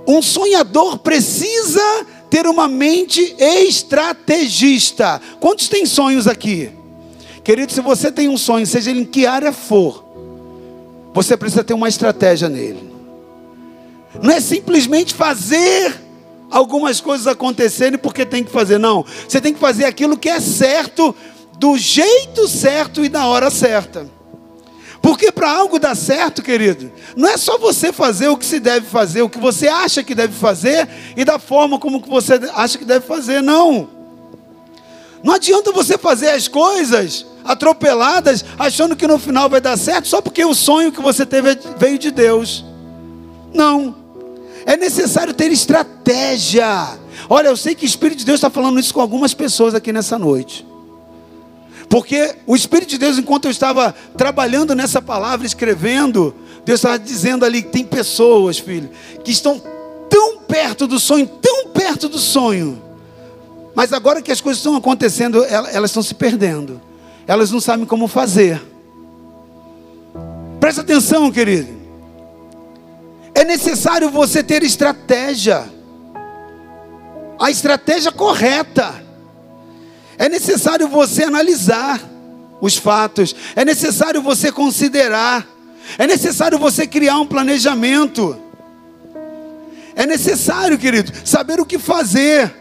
[0.07, 5.20] Um sonhador precisa ter uma mente estrategista.
[5.40, 6.70] Quantos têm sonhos aqui?
[7.44, 10.05] Querido, se você tem um sonho, seja ele em que área for,
[11.12, 12.92] você precisa ter uma estratégia nele.
[14.22, 16.00] Não é simplesmente fazer
[16.50, 19.05] algumas coisas acontecerem porque tem que fazer, não.
[19.26, 21.14] Você tem que fazer aquilo que é certo,
[21.59, 24.09] do jeito certo e na hora certa.
[25.00, 28.87] Porque para algo dar certo, querido, não é só você fazer o que se deve
[28.87, 32.78] fazer, o que você acha que deve fazer e da forma como que você acha
[32.78, 33.88] que deve fazer, não.
[35.24, 40.20] Não adianta você fazer as coisas atropeladas, achando que no final vai dar certo, só
[40.20, 42.64] porque o sonho que você teve veio de Deus.
[43.52, 43.94] Não.
[44.64, 46.98] É necessário ter estratégia.
[47.28, 49.92] Olha, eu sei que o Espírito de Deus está falando isso com algumas pessoas aqui
[49.92, 50.66] nessa noite.
[51.88, 57.44] Porque o Espírito de Deus, enquanto eu estava trabalhando nessa palavra, escrevendo, Deus estava dizendo
[57.44, 58.88] ali que tem pessoas, filho,
[59.24, 59.61] que estão
[60.09, 62.81] tão perto do sonho, tão perto do sonho.
[63.74, 66.81] Mas agora que as coisas estão acontecendo, elas estão se perdendo
[67.26, 68.61] elas não sabem como fazer.
[70.61, 71.68] Presta atenção, querido.
[73.35, 75.64] É necessário você ter estratégia.
[77.38, 79.02] a estratégia correta.
[80.18, 82.00] É necessário você analisar
[82.61, 85.44] os fatos, é necessário você considerar,
[85.98, 88.38] é necessário você criar um planejamento.
[89.96, 92.54] É necessário, querido, saber o que fazer,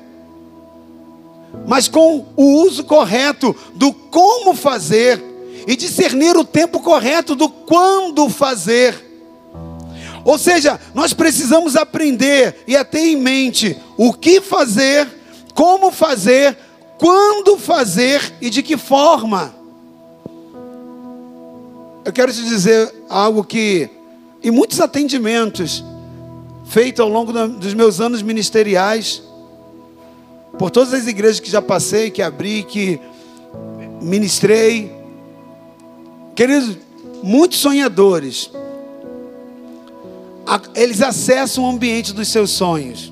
[1.67, 5.21] mas com o uso correto do como fazer
[5.67, 9.09] e discernir o tempo correto do quando fazer.
[10.23, 15.07] Ou seja, nós precisamos aprender e ter em mente o que fazer,
[15.53, 16.57] como fazer,
[16.97, 19.55] quando fazer e de que forma.
[22.03, 23.89] Eu quero te dizer algo que,
[24.43, 25.83] em muitos atendimentos
[26.65, 29.21] feitos ao longo dos meus anos ministeriais,
[30.57, 32.99] por todas as igrejas que já passei, que abri, que
[34.01, 34.91] ministrei,
[36.35, 36.77] queridos,
[37.23, 38.51] muitos sonhadores,
[40.75, 43.11] eles acessam o ambiente dos seus sonhos.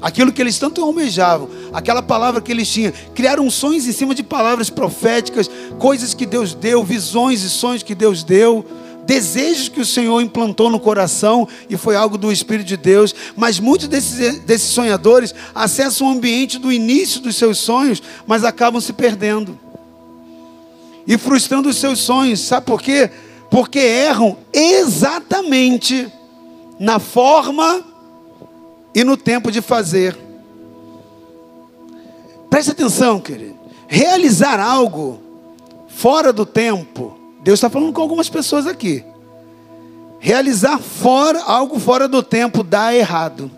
[0.00, 4.22] Aquilo que eles tanto almejavam, aquela palavra que eles tinham, criaram sonhos em cima de
[4.22, 8.64] palavras proféticas, coisas que Deus deu, visões e sonhos que Deus deu,
[9.08, 13.14] desejos que o Senhor implantou no coração e foi algo do Espírito de Deus.
[13.34, 18.78] Mas muitos desses, desses sonhadores acessam o ambiente do início dos seus sonhos, mas acabam
[18.82, 19.58] se perdendo
[21.06, 22.40] e frustrando os seus sonhos.
[22.40, 23.10] Sabe por quê?
[23.50, 26.12] Porque erram exatamente
[26.78, 27.82] na forma
[28.94, 30.14] e no tempo de fazer.
[32.50, 33.56] Preste atenção, querido.
[33.86, 35.18] Realizar algo
[35.88, 37.17] fora do tempo,
[37.48, 39.02] Deus está falando com algumas pessoas aqui.
[40.18, 43.50] Realizar fora, algo fora do tempo dá errado.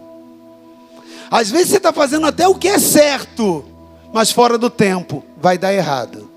[1.29, 3.65] Às vezes você está fazendo até o que é certo,
[4.13, 6.31] mas fora do tempo vai dar errado.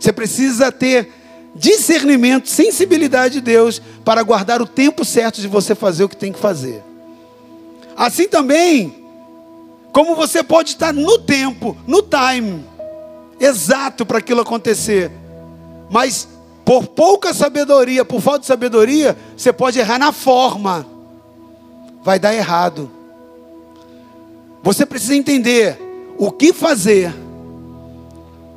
[0.00, 1.12] Você precisa ter
[1.54, 6.32] discernimento, sensibilidade de Deus para guardar o tempo certo de você fazer o que tem
[6.32, 6.82] que fazer.
[7.94, 9.04] Assim também,
[9.92, 12.64] como você pode estar no tempo, no time,
[13.38, 15.12] exato para aquilo acontecer,
[15.90, 16.34] mas
[16.66, 20.84] por pouca sabedoria, por falta de sabedoria, você pode errar na forma,
[22.02, 22.90] vai dar errado.
[24.64, 25.80] Você precisa entender
[26.18, 27.14] o que fazer,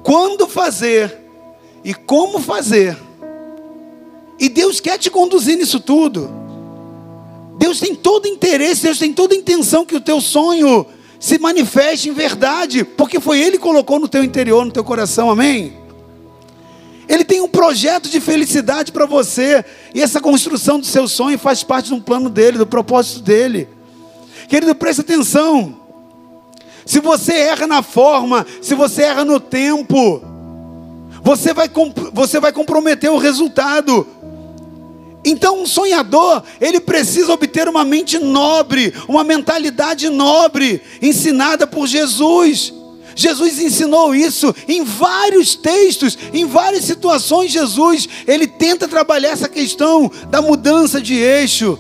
[0.02, 1.20] quando fazer
[1.84, 2.98] e como fazer.
[4.40, 6.32] E Deus quer te conduzir nisso tudo.
[7.60, 10.84] Deus tem todo interesse, Deus tem toda intenção que o teu sonho
[11.20, 15.30] se manifeste em verdade, porque foi Ele que colocou no teu interior, no teu coração,
[15.30, 15.79] amém?
[17.10, 21.64] Ele tem um projeto de felicidade para você, e essa construção do seu sonho faz
[21.64, 23.68] parte de um plano dele, do propósito dele.
[24.48, 25.76] Querido, preste atenção.
[26.86, 30.22] Se você erra na forma, se você erra no tempo,
[31.24, 31.70] você vai,
[32.14, 34.06] você vai comprometer o resultado.
[35.26, 42.74] Então, um sonhador, ele precisa obter uma mente nobre, uma mentalidade nobre, ensinada por Jesus.
[43.20, 47.52] Jesus ensinou isso em vários textos, em várias situações.
[47.52, 51.78] Jesus, ele tenta trabalhar essa questão da mudança de eixo,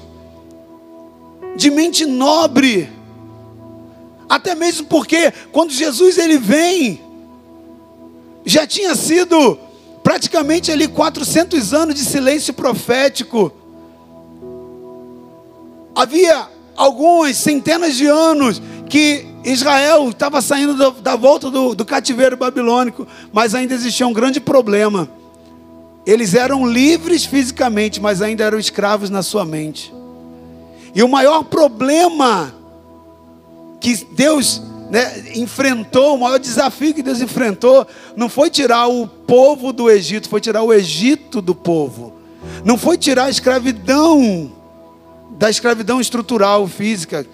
[1.55, 2.89] de mente nobre.
[4.27, 6.99] Até mesmo porque quando Jesus ele vem,
[8.43, 9.57] já tinha sido
[10.03, 13.49] praticamente ali 400 anos de silêncio profético.
[15.95, 22.35] Havia algumas centenas de anos que Israel estava saindo da, da volta do, do cativeiro
[22.35, 25.09] babilônico, mas ainda existia um grande problema.
[26.05, 29.93] Eles eram livres fisicamente, mas ainda eram escravos na sua mente.
[30.93, 32.53] E o maior problema
[33.79, 39.71] que Deus né, enfrentou, o maior desafio que Deus enfrentou, não foi tirar o povo
[39.71, 42.13] do Egito, foi tirar o Egito do povo.
[42.65, 44.51] Não foi tirar a escravidão,
[45.37, 47.25] da escravidão estrutural, física,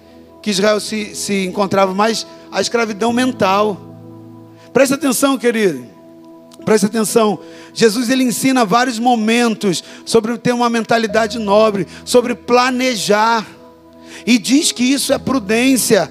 [0.46, 3.80] que Israel se, se encontrava, mas a escravidão mental.
[4.72, 5.84] Presta atenção, querido.
[6.64, 7.40] Presta atenção.
[7.74, 13.44] Jesus ele ensina vários momentos sobre ter uma mentalidade nobre, sobre planejar.
[14.24, 16.08] E diz que isso é prudência.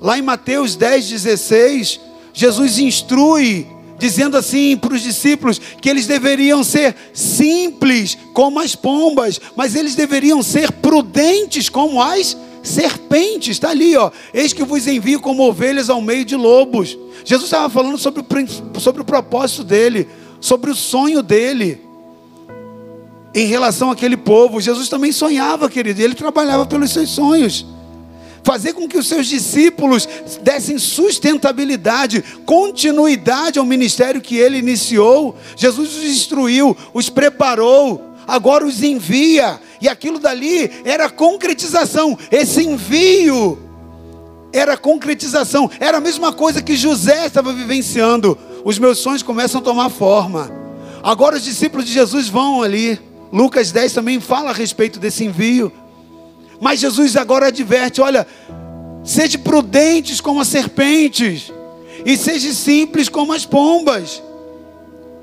[0.00, 2.00] Lá em Mateus 10, 16,
[2.34, 3.68] Jesus instrui,
[4.00, 9.94] dizendo assim para os discípulos que eles deveriam ser simples como as pombas, mas eles
[9.94, 12.36] deveriam ser prudentes como as
[12.66, 13.56] serpentes.
[13.56, 14.10] Está ali, ó.
[14.34, 16.96] Eis que vos envio como ovelhas ao meio de lobos.
[17.24, 20.08] Jesus estava falando sobre o, sobre o propósito dele,
[20.40, 21.80] sobre o sonho dele
[23.34, 24.60] em relação àquele povo.
[24.60, 27.66] Jesus também sonhava, querido, e ele trabalhava pelos seus sonhos
[28.46, 30.08] fazer com que os seus discípulos
[30.40, 35.34] dessem sustentabilidade, continuidade ao ministério que ele iniciou.
[35.56, 42.18] Jesus os instruiu, os preparou, agora os envia, e aquilo dali era concretização.
[42.30, 43.58] Esse envio
[44.52, 48.38] era concretização, era a mesma coisa que José estava vivenciando.
[48.64, 50.50] Os meus sonhos começam a tomar forma.
[51.02, 52.98] Agora os discípulos de Jesus vão ali.
[53.32, 55.72] Lucas 10 também fala a respeito desse envio.
[56.60, 58.26] Mas Jesus agora adverte: olha,
[59.04, 61.52] seja prudentes como as serpentes,
[62.04, 64.22] e seja simples como as pombas.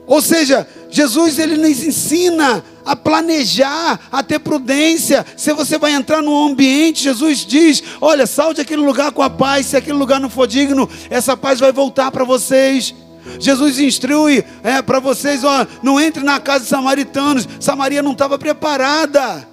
[0.05, 5.25] Ou seja, Jesus ele nos ensina a planejar, a ter prudência.
[5.35, 9.65] Se você vai entrar num ambiente, Jesus diz: Olha, salte aquele lugar com a paz.
[9.65, 12.93] Se aquele lugar não for digno, essa paz vai voltar para vocês.
[13.39, 17.49] Jesus instrui é, para vocês: ó, não entre na casa de samaritanos.
[17.59, 19.47] Samaria não estava preparada.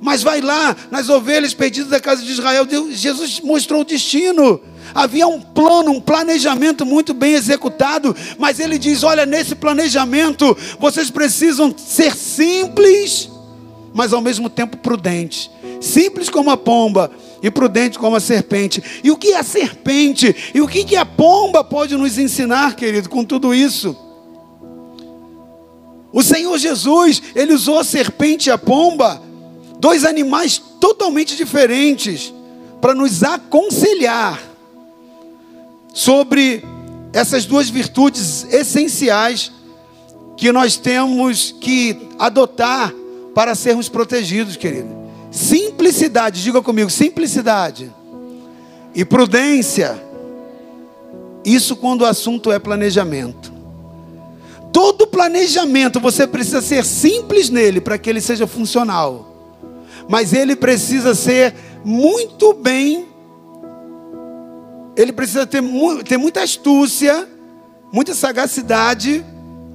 [0.00, 2.64] Mas vai lá nas ovelhas perdidas da casa de Israel.
[2.64, 4.60] Deus, Jesus mostrou o destino.
[4.94, 11.10] Havia um plano, um planejamento muito bem executado, mas ele diz: olha, nesse planejamento vocês
[11.10, 13.30] precisam ser simples,
[13.92, 15.50] mas ao mesmo tempo prudentes.
[15.80, 17.10] Simples como a pomba
[17.42, 18.82] e prudente como a serpente.
[19.02, 20.34] E o que é a serpente?
[20.54, 23.96] E o que a pomba pode nos ensinar, querido, com tudo isso?
[26.12, 29.22] O Senhor Jesus, ele usou a serpente e a pomba,
[29.78, 32.34] dois animais totalmente diferentes,
[32.80, 34.49] para nos aconselhar
[35.92, 36.64] sobre
[37.12, 39.52] essas duas virtudes essenciais
[40.36, 42.92] que nós temos que adotar
[43.34, 44.88] para sermos protegidos, querido.
[45.30, 47.92] Simplicidade, diga comigo, simplicidade
[48.94, 50.02] e prudência.
[51.44, 53.52] Isso quando o assunto é planejamento.
[54.72, 59.26] Todo planejamento você precisa ser simples nele para que ele seja funcional.
[60.08, 63.09] Mas ele precisa ser muito bem
[65.00, 65.62] ele precisa ter,
[66.06, 67.26] ter muita astúcia,
[67.90, 69.24] muita sagacidade,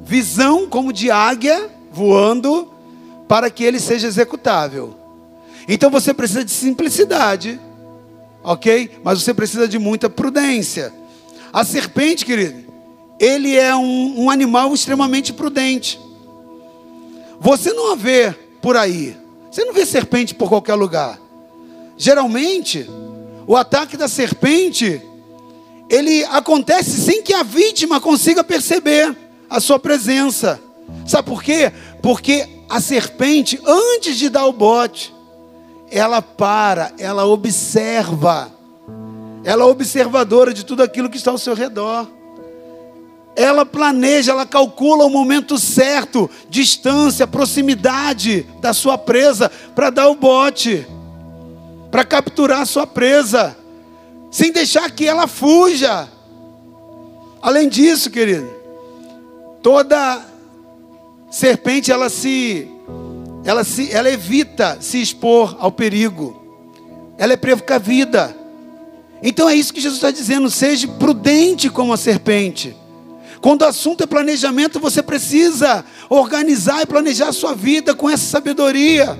[0.04, 2.72] visão como de águia voando,
[3.28, 4.96] para que ele seja executável.
[5.68, 7.60] Então você precisa de simplicidade,
[8.44, 9.00] ok?
[9.04, 10.94] Mas você precisa de muita prudência.
[11.52, 12.64] A serpente, querido,
[13.20, 16.00] ele é um, um animal extremamente prudente.
[17.40, 19.18] Você não a vê por aí.
[19.50, 21.20] Você não vê serpente por qualquer lugar.
[21.98, 22.88] Geralmente,
[23.48, 25.02] o ataque da serpente
[25.90, 29.16] ele acontece sem que a vítima consiga perceber
[29.50, 30.60] a sua presença.
[31.06, 31.72] Sabe por quê?
[32.02, 35.14] Porque a serpente, antes de dar o bote,
[35.92, 38.52] ela para, ela observa,
[39.44, 42.08] ela é observadora de tudo aquilo que está ao seu redor.
[43.36, 50.16] Ela planeja, ela calcula o momento certo, distância, proximidade da sua presa para dar o
[50.16, 50.88] bote,
[51.92, 53.56] para capturar a sua presa
[54.36, 56.10] sem deixar que ela fuja.
[57.42, 58.54] Além disso, querido,
[59.64, 60.26] toda
[61.32, 62.68] serpente ela se
[63.46, 66.36] ela se ela evita se expor ao perigo.
[67.18, 68.36] Ela é precavida.
[69.24, 72.76] Então é isso que Jesus está dizendo: seja prudente como a serpente.
[73.40, 78.26] Quando o assunto é planejamento, você precisa organizar e planejar a sua vida com essa
[78.26, 79.18] sabedoria.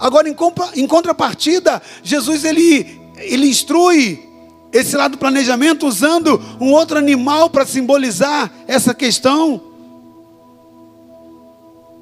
[0.00, 0.26] Agora,
[0.74, 4.28] em contrapartida, Jesus ele ele instrui
[4.72, 9.60] esse lado do planejamento usando um outro animal para simbolizar essa questão.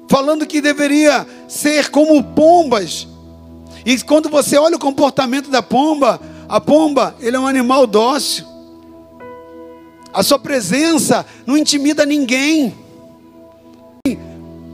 [0.09, 3.07] Falando que deveria ser como pombas.
[3.85, 8.45] E quando você olha o comportamento da pomba, a pomba, ele é um animal dócil.
[10.13, 12.73] A sua presença não intimida ninguém.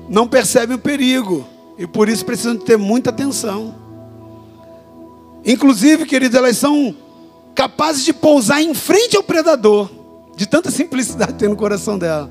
[0.09, 1.45] Não percebe o perigo.
[1.77, 3.82] E por isso precisam ter muita atenção.
[5.45, 6.95] Inclusive, queridos, elas são
[7.53, 9.89] capazes de pousar em frente ao predador,
[10.35, 12.29] de tanta simplicidade tem no coração dela.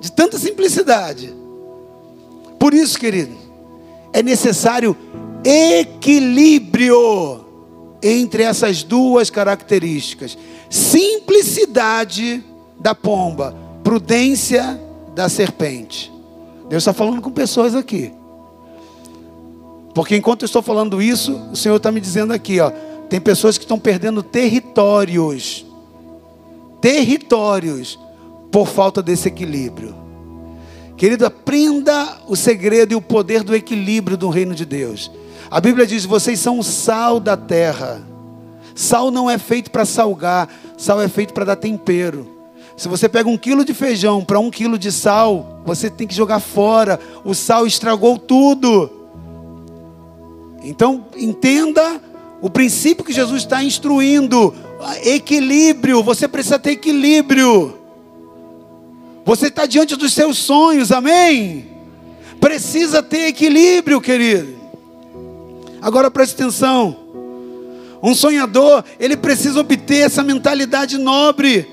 [0.00, 1.34] De tanta simplicidade.
[2.58, 3.36] Por isso, querido,
[4.12, 4.96] é necessário
[5.44, 7.44] equilíbrio
[8.02, 10.38] entre essas duas características:
[10.70, 12.44] simplicidade
[12.78, 14.80] da pomba, prudência
[15.14, 16.12] da serpente.
[16.68, 18.12] Deus está falando com pessoas aqui.
[19.98, 22.70] Porque enquanto eu estou falando isso, o Senhor está me dizendo aqui, ó,
[23.08, 25.66] tem pessoas que estão perdendo territórios,
[26.80, 27.98] territórios,
[28.48, 29.96] por falta desse equilíbrio.
[30.96, 35.10] Querido, aprenda o segredo e o poder do equilíbrio do reino de Deus.
[35.50, 38.00] A Bíblia diz: vocês são o sal da terra.
[38.76, 42.38] Sal não é feito para salgar, sal é feito para dar tempero.
[42.76, 46.14] Se você pega um quilo de feijão para um quilo de sal, você tem que
[46.14, 47.00] jogar fora.
[47.24, 48.97] O sal estragou tudo.
[50.62, 52.00] Então, entenda
[52.40, 54.54] o princípio que Jesus está instruindo:
[55.04, 56.02] equilíbrio.
[56.02, 57.74] Você precisa ter equilíbrio.
[59.24, 61.68] Você está diante dos seus sonhos, amém?
[62.40, 64.56] Precisa ter equilíbrio, querido.
[65.82, 66.96] Agora preste atenção.
[68.02, 71.68] Um sonhador, ele precisa obter essa mentalidade nobre,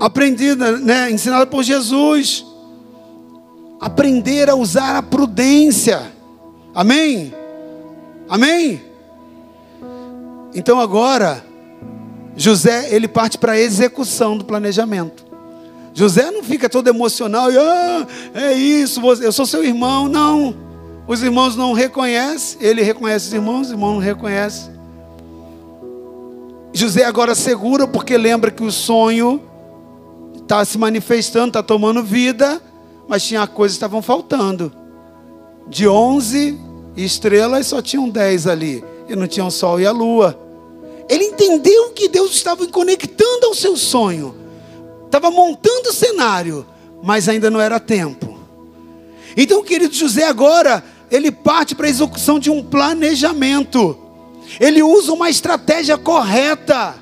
[0.00, 2.44] aprendida, né, ensinada por Jesus.
[3.80, 6.15] Aprender a usar a prudência.
[6.76, 7.32] Amém?
[8.28, 8.82] Amém?
[10.54, 11.42] Então agora,
[12.36, 15.24] José, ele parte para a execução do planejamento.
[15.94, 20.06] José não fica todo emocional e, ah, é isso, eu sou seu irmão.
[20.06, 20.54] Não,
[21.08, 24.70] os irmãos não reconhecem, ele reconhece os irmãos, os irmãos não reconhecem.
[26.74, 29.40] José agora segura porque lembra que o sonho
[30.36, 32.60] está se manifestando, está tomando vida,
[33.08, 34.70] mas tinha coisas que estavam faltando.
[35.68, 36.65] De 11
[37.04, 40.38] estrelas, só tinham 10 ali, e não tinha o sol e a lua.
[41.08, 44.34] Ele entendeu que Deus estava conectando ao seu sonho,
[45.04, 46.66] estava montando o cenário,
[47.02, 48.38] mas ainda não era tempo.
[49.36, 53.96] Então, querido José, agora ele parte para a execução de um planejamento.
[54.58, 56.94] Ele usa uma estratégia correta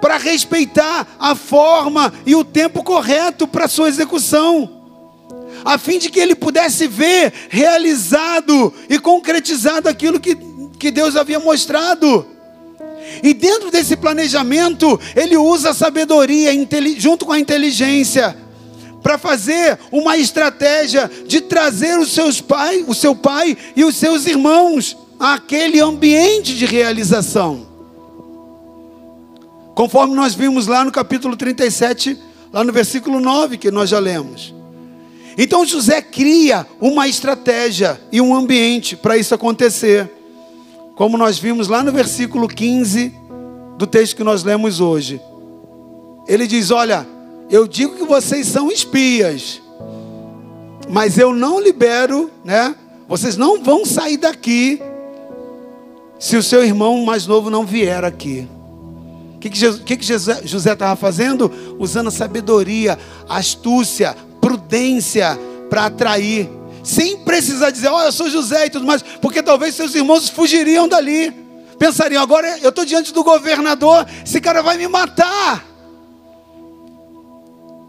[0.00, 4.83] para respeitar a forma e o tempo correto para sua execução,
[5.64, 10.36] a fim de que ele pudesse ver realizado e concretizado aquilo que,
[10.78, 12.26] que Deus havia mostrado.
[13.22, 16.50] E dentro desse planejamento, ele usa a sabedoria
[16.98, 18.36] junto com a inteligência
[19.02, 24.26] para fazer uma estratégia de trazer os seus pais, o seu pai e os seus
[24.26, 27.66] irmãos àquele ambiente de realização.
[29.74, 32.18] Conforme nós vimos lá no capítulo 37,
[32.52, 34.53] lá no versículo 9 que nós já lemos.
[35.36, 40.10] Então José cria uma estratégia e um ambiente para isso acontecer.
[40.94, 43.12] Como nós vimos lá no versículo 15
[43.76, 45.20] do texto que nós lemos hoje.
[46.28, 47.06] Ele diz: Olha,
[47.50, 49.60] eu digo que vocês são espias,
[50.88, 52.74] mas eu não libero, né?
[53.08, 54.80] Vocês não vão sair daqui
[56.18, 58.48] se o seu irmão mais novo não vier aqui.
[59.36, 59.38] O
[59.84, 61.52] que, que, José estava fazendo?
[61.78, 65.38] Usando a sabedoria, astúcia, prudência
[65.70, 66.50] para atrair,
[66.82, 70.86] sem precisar dizer, oh, eu sou José e tudo mais, porque talvez seus irmãos fugiriam
[70.86, 71.30] dali,
[71.78, 75.64] pensariam, agora eu estou diante do governador, esse cara vai me matar.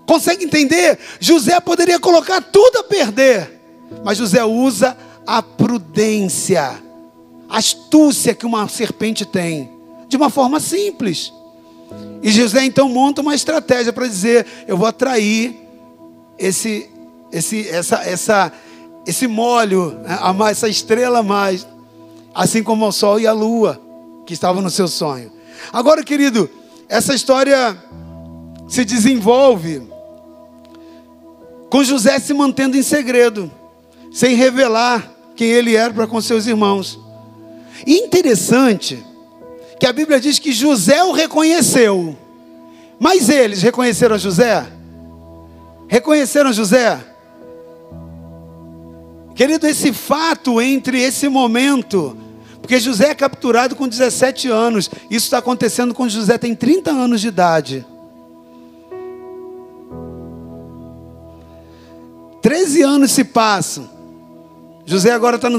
[0.07, 0.97] Consegue entender?
[1.19, 3.59] José poderia colocar tudo a perder,
[4.05, 4.95] mas José usa
[5.27, 6.81] a prudência,
[7.49, 9.69] a astúcia que uma serpente tem,
[10.07, 11.33] de uma forma simples.
[12.23, 15.64] E José então monta uma estratégia para dizer: eu vou atrair
[16.37, 16.89] esse,
[17.31, 18.51] esse, essa, essa,
[19.05, 20.17] esse molho, né,
[20.49, 21.67] essa estrela a mais,
[22.33, 23.81] assim como o sol e a lua
[24.25, 25.31] que estavam no seu sonho.
[25.71, 26.49] Agora, querido,
[26.89, 27.77] essa história
[28.67, 29.87] se desenvolve
[31.69, 33.51] com José se mantendo em segredo,
[34.11, 36.99] sem revelar quem ele era para com seus irmãos.
[37.85, 39.03] E interessante
[39.79, 42.17] que a Bíblia diz que José o reconheceu.
[42.97, 44.65] Mas eles reconheceram José?
[45.87, 46.99] Reconheceram José?
[49.35, 52.15] Querido, esse fato entre esse momento,
[52.61, 57.21] porque José é capturado com 17 anos, isso está acontecendo quando José tem 30 anos
[57.21, 57.85] de idade.
[62.41, 63.89] 13 anos se passam.
[64.85, 65.49] José agora está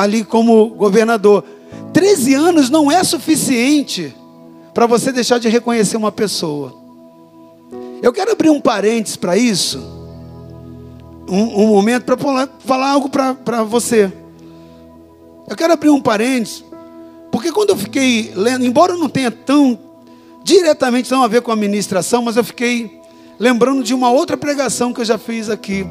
[0.00, 1.44] ali como governador.
[1.92, 4.14] 13 anos não é suficiente
[4.74, 6.85] para você deixar de reconhecer uma pessoa.
[8.02, 9.78] Eu quero abrir um parênteses para isso,
[11.28, 14.12] um, um momento para falar, algo para você.
[15.48, 16.64] Eu quero abrir um parênteses,
[17.30, 19.78] porque quando eu fiquei lendo, embora não tenha tão
[20.44, 23.00] diretamente tão a ver com a administração, mas eu fiquei
[23.38, 25.84] lembrando de uma outra pregação que eu já fiz aqui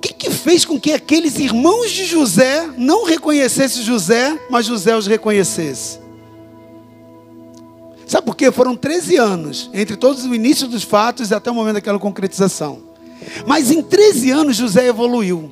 [0.00, 4.96] o que, que fez com que aqueles irmãos de José não reconhecessem José, mas José
[4.96, 5.98] os reconhecesse?
[8.10, 8.50] Sabe por quê?
[8.50, 12.82] Foram 13 anos entre todos os inícios dos fatos e até o momento daquela concretização.
[13.46, 15.48] Mas em 13 anos José evoluiu.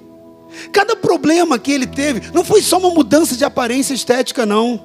[0.73, 4.83] Cada problema que ele teve não foi só uma mudança de aparência estética, não.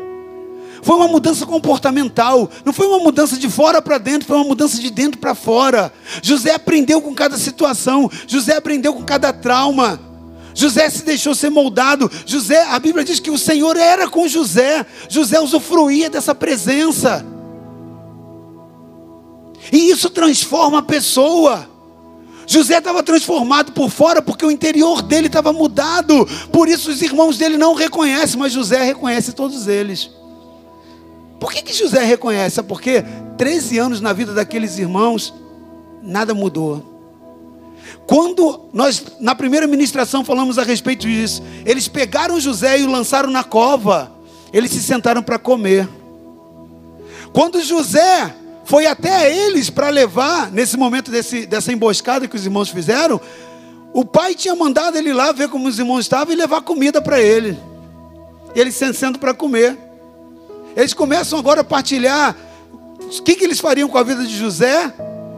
[0.83, 4.79] Foi uma mudança comportamental, não foi uma mudança de fora para dentro, foi uma mudança
[4.79, 5.91] de dentro para fora.
[6.21, 9.99] José aprendeu com cada situação, José aprendeu com cada trauma.
[10.53, 12.11] José se deixou ser moldado.
[12.23, 14.85] José, a Bíblia diz que o Senhor era com José.
[15.09, 17.32] José usufruía dessa presença.
[19.71, 21.69] E isso transforma a pessoa.
[22.45, 26.27] José estava transformado por fora porque o interior dele estava mudado.
[26.51, 30.11] Por isso os irmãos dele não reconhecem, mas José reconhece todos eles.
[31.39, 32.61] Por que, que José reconhece?
[32.63, 33.03] Porque
[33.37, 35.33] 13 anos na vida daqueles irmãos,
[36.01, 36.93] nada mudou.
[38.05, 43.29] Quando nós, na primeira ministração, falamos a respeito disso, eles pegaram José e o lançaram
[43.29, 44.11] na cova,
[44.51, 45.87] eles se sentaram para comer.
[47.31, 48.33] Quando José
[48.63, 53.19] foi até eles para levar, nesse momento desse, dessa emboscada que os irmãos fizeram,
[53.93, 57.21] o pai tinha mandado ele lá ver como os irmãos estavam e levar comida para
[57.21, 57.57] ele.
[58.55, 59.77] E eles sendo para comer.
[60.75, 62.35] Eles começam agora a partilhar
[62.99, 64.91] o que, que eles fariam com a vida de José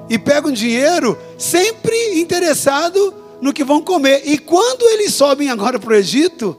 [0.10, 4.22] e pegam dinheiro, sempre interessado no que vão comer.
[4.26, 6.58] E quando eles sobem agora para o Egito,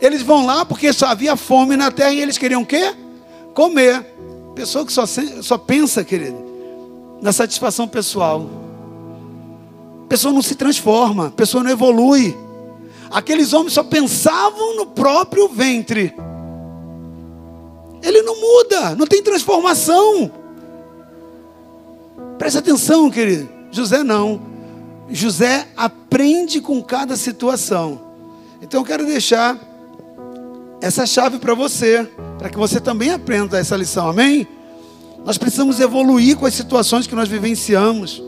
[0.00, 2.94] eles vão lá porque só havia fome na terra e eles queriam o quê?
[3.52, 4.06] Comer.
[4.54, 6.36] Pessoa que só, só pensa, querido,
[7.20, 8.48] na satisfação pessoal.
[10.08, 12.36] Pessoa não se transforma, pessoa não evolui.
[13.10, 16.14] Aqueles homens só pensavam no próprio ventre.
[18.02, 20.30] Ele não muda, não tem transformação.
[22.38, 23.48] Preste atenção, querido.
[23.70, 24.42] José não.
[25.08, 28.00] José aprende com cada situação.
[28.60, 29.58] Então eu quero deixar
[30.82, 32.06] essa chave para você,
[32.36, 34.08] para que você também aprenda essa lição.
[34.08, 34.48] Amém?
[35.24, 38.20] Nós precisamos evoluir com as situações que nós vivenciamos.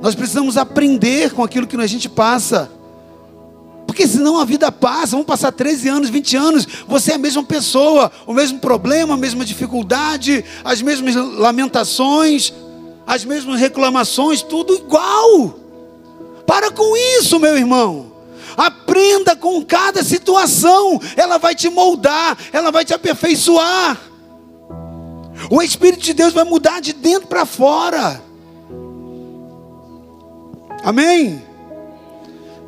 [0.00, 2.70] Nós precisamos aprender com aquilo que a gente passa.
[3.84, 7.42] Porque senão a vida passa, vão passar 13 anos, 20 anos, você é a mesma
[7.42, 12.52] pessoa, o mesmo problema, a mesma dificuldade, as mesmas lamentações,
[13.04, 15.58] as mesmas reclamações, tudo igual.
[16.46, 18.13] Para com isso, meu irmão.
[18.56, 24.00] Aprenda com cada situação, ela vai te moldar, ela vai te aperfeiçoar.
[25.50, 28.22] O Espírito de Deus vai mudar de dentro para fora.
[30.82, 31.42] Amém?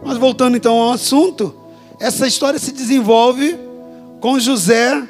[0.05, 1.55] Mas voltando então ao assunto,
[1.99, 3.59] essa história se desenvolve
[4.21, 5.07] com José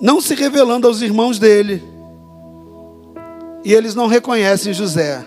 [0.00, 1.82] não se revelando aos irmãos dele.
[3.62, 5.24] E eles não reconhecem José.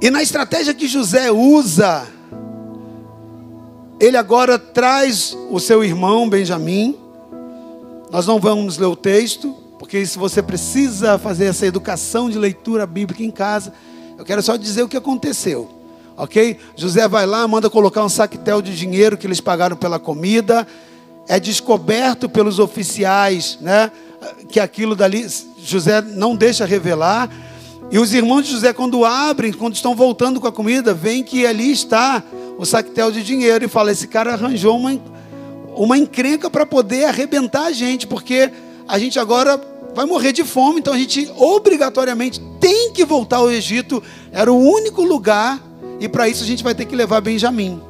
[0.00, 2.06] E na estratégia que José usa,
[3.98, 6.94] ele agora traz o seu irmão Benjamim.
[8.10, 12.86] Nós não vamos ler o texto, porque se você precisa fazer essa educação de leitura
[12.86, 13.72] bíblica em casa,
[14.18, 15.70] eu quero só dizer o que aconteceu.
[16.14, 16.58] Ok?
[16.76, 20.66] José vai lá, manda colocar um saquetel de dinheiro que eles pagaram pela comida.
[21.26, 23.90] É descoberto pelos oficiais, né?
[24.48, 25.26] Que aquilo dali
[25.58, 27.30] José não deixa revelar.
[27.90, 31.46] E os irmãos de José, quando abrem, quando estão voltando com a comida, veem que
[31.46, 32.22] ali está
[32.58, 35.00] o saquetel de dinheiro e fala: esse cara arranjou uma,
[35.76, 38.50] uma encrenca para poder arrebentar a gente, porque
[38.88, 39.60] a gente agora
[39.94, 44.02] vai morrer de fome, então a gente obrigatoriamente tem que voltar ao Egito.
[44.32, 45.62] Era o único lugar,
[46.00, 47.80] e para isso a gente vai ter que levar Benjamim.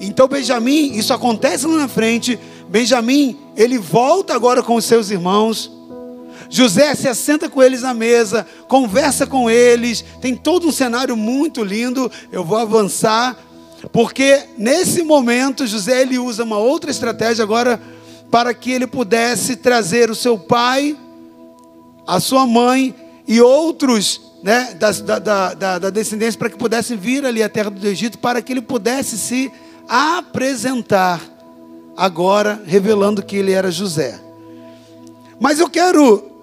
[0.00, 2.38] Então Benjamim, isso acontece lá na frente.
[2.68, 5.70] Benjamim, ele volta agora com os seus irmãos.
[6.54, 11.64] José se assenta com eles na mesa, conversa com eles, tem todo um cenário muito
[11.64, 12.08] lindo.
[12.30, 13.36] Eu vou avançar,
[13.90, 17.82] porque nesse momento José ele usa uma outra estratégia agora
[18.30, 20.96] para que ele pudesse trazer o seu pai,
[22.06, 22.94] a sua mãe
[23.26, 27.68] e outros né, da, da, da, da descendência para que pudessem vir ali à terra
[27.68, 29.50] do Egito, para que ele pudesse se
[29.88, 31.20] apresentar
[31.96, 34.20] agora, revelando que ele era José.
[35.40, 36.33] Mas eu quero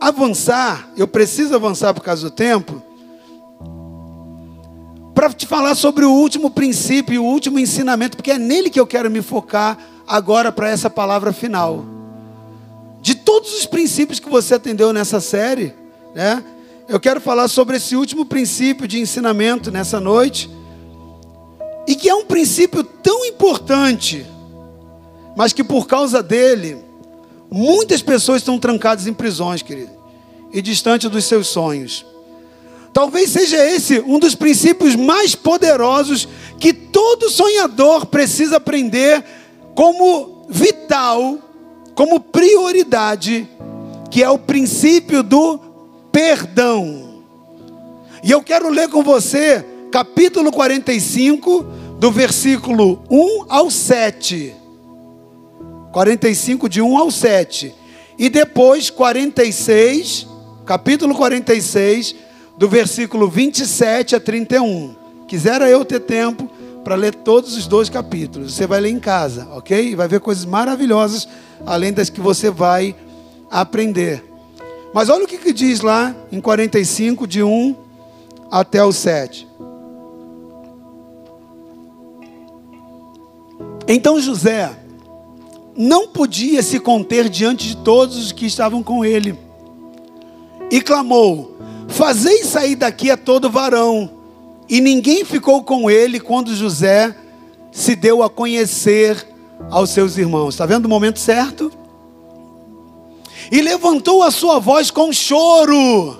[0.00, 2.82] avançar, eu preciso avançar por causa do tempo,
[5.14, 8.86] para te falar sobre o último princípio, o último ensinamento, porque é nele que eu
[8.86, 11.84] quero me focar agora para essa palavra final.
[13.00, 15.72] De todos os princípios que você atendeu nessa série,
[16.14, 16.42] né?
[16.86, 20.50] Eu quero falar sobre esse último princípio de ensinamento nessa noite,
[21.86, 24.26] e que é um princípio tão importante,
[25.36, 26.83] mas que por causa dele,
[27.54, 29.92] muitas pessoas estão trancadas em prisões, querido
[30.52, 32.04] e distante dos seus sonhos.
[32.92, 36.28] Talvez seja esse um dos princípios mais poderosos
[36.60, 39.24] que todo sonhador precisa aprender
[39.74, 41.38] como vital,
[41.94, 43.48] como prioridade,
[44.10, 45.58] que é o princípio do
[46.12, 47.22] perdão.
[48.22, 51.64] E eu quero ler com você capítulo 45,
[51.98, 54.63] do versículo 1 ao 7.
[55.94, 57.74] 45 de 1 ao 7.
[58.18, 60.34] E depois 46
[60.64, 62.16] capítulo 46,
[62.56, 64.94] do versículo 27 a 31.
[65.28, 66.50] Quisera eu ter tempo
[66.82, 68.54] para ler todos os dois capítulos.
[68.54, 69.90] Você vai ler em casa, ok?
[69.90, 71.28] E vai ver coisas maravilhosas,
[71.64, 72.94] além das que você vai
[73.50, 74.24] aprender.
[74.92, 77.76] Mas olha o que, que diz lá em 45, de 1
[78.50, 79.46] até o 7.
[83.86, 84.83] Então José
[85.76, 89.38] não podia se conter diante de todos os que estavam com ele
[90.70, 91.56] e clamou:
[91.88, 94.10] Fazei sair daqui a todo varão.
[94.68, 97.14] E ninguém ficou com ele quando José
[97.70, 99.26] se deu a conhecer
[99.70, 100.54] aos seus irmãos.
[100.54, 101.70] Está vendo o momento certo?
[103.52, 106.16] E levantou a sua voz com choro,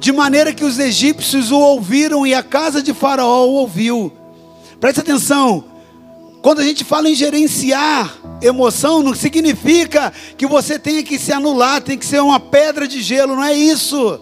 [0.00, 4.10] de maneira que os egípcios o ouviram e a casa de Faraó o ouviu.
[4.80, 5.64] Preste atenção,
[6.42, 11.82] quando a gente fala em gerenciar emoção, não significa que você tenha que se anular,
[11.82, 14.20] tem que ser uma pedra de gelo, não é isso.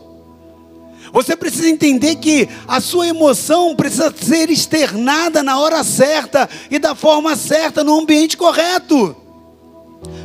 [1.12, 6.94] Você precisa entender que a sua emoção precisa ser externada na hora certa e da
[6.94, 9.14] forma certa, no ambiente correto.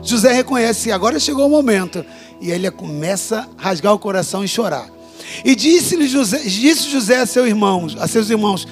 [0.01, 2.05] José reconhece, agora chegou o momento,
[2.39, 4.89] e ele começa a rasgar o coração e chorar.
[5.45, 8.67] E disse-lhe José, disse José a seus irmãos, a seus irmãos: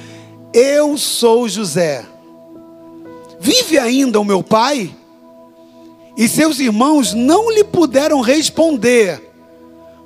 [0.53, 2.05] Eu sou José.
[3.40, 4.94] Vive ainda o meu pai?
[6.18, 9.22] E seus irmãos não lhe puderam responder,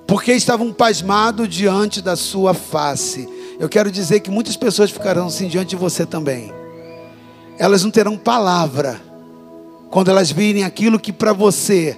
[0.05, 3.27] porque estavam pasmados diante da sua face.
[3.59, 6.53] Eu quero dizer que muitas pessoas ficarão assim diante de você também.
[7.57, 9.01] Elas não terão palavra
[9.89, 11.97] quando elas virem aquilo que para você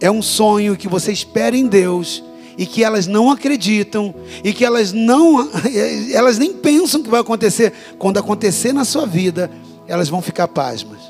[0.00, 2.22] é um sonho que você espera em Deus
[2.56, 5.48] e que elas não acreditam e que elas não
[6.12, 9.50] elas nem pensam que vai acontecer, quando acontecer na sua vida,
[9.88, 11.00] elas vão ficar pasmas.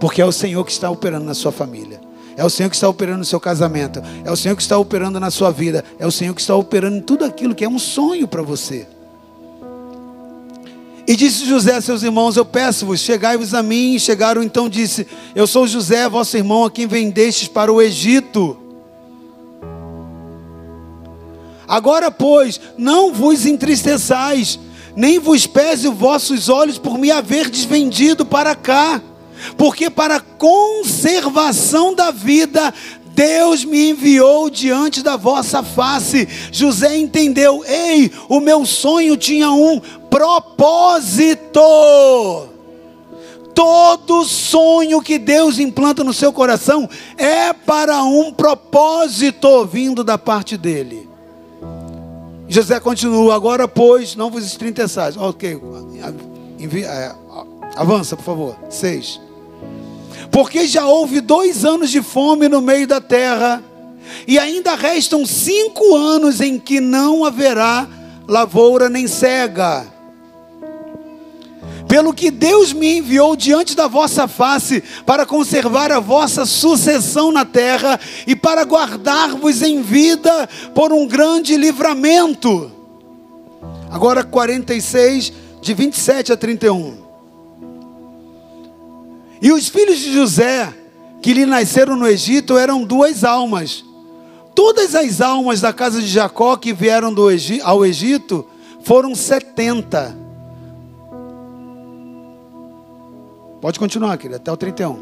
[0.00, 2.00] Porque é o Senhor que está operando na sua família.
[2.36, 4.02] É o Senhor que está operando no seu casamento.
[4.24, 5.84] É o Senhor que está operando na sua vida.
[5.98, 8.86] É o Senhor que está operando em tudo aquilo que é um sonho para você.
[11.06, 13.94] E disse José a seus irmãos: Eu peço-vos, chegai-vos a mim.
[13.94, 18.58] E chegaram então, disse: Eu sou José, vosso irmão, a quem vendestes para o Egito.
[21.68, 24.58] Agora, pois, não vos entristeçais,
[24.96, 29.02] nem vos pese os vossos olhos por me haver desvendido para cá,
[29.56, 32.72] porque para conservação da vida
[33.16, 36.28] Deus me enviou diante da vossa face.
[36.52, 39.80] José entendeu: ei, o meu sonho tinha um
[40.10, 41.60] propósito.
[43.54, 46.86] Todo sonho que Deus implanta no seu coração
[47.16, 51.15] é para um propósito vindo da parte dele.
[52.48, 55.16] José continua, agora pois, não vos estrinteçais.
[55.16, 55.60] Ok,
[56.84, 57.14] é,
[57.74, 58.56] avança por favor.
[58.70, 59.20] Seis.
[60.30, 63.62] Porque já houve dois anos de fome no meio da terra,
[64.26, 67.88] e ainda restam cinco anos em que não haverá
[68.28, 69.95] lavoura nem cega
[71.88, 77.44] pelo que Deus me enviou diante da vossa face, para conservar a vossa sucessão na
[77.44, 82.72] terra e para guardar-vos em vida por um grande livramento.
[83.90, 86.98] Agora 46, de 27 a 31.
[89.40, 90.72] E os filhos de José,
[91.22, 93.84] que lhe nasceram no Egito, eram duas almas.
[94.54, 98.46] Todas as almas da casa de Jacó que vieram Egito, ao Egito
[98.82, 100.25] foram setenta.
[103.66, 104.96] Pode continuar, querido, até o 31.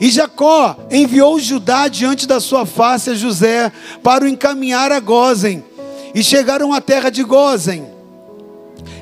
[0.00, 3.70] E Jacó enviou Judá diante da sua face a José
[4.02, 5.62] para o encaminhar a Gozen.
[6.12, 7.86] E chegaram à terra de Gozen.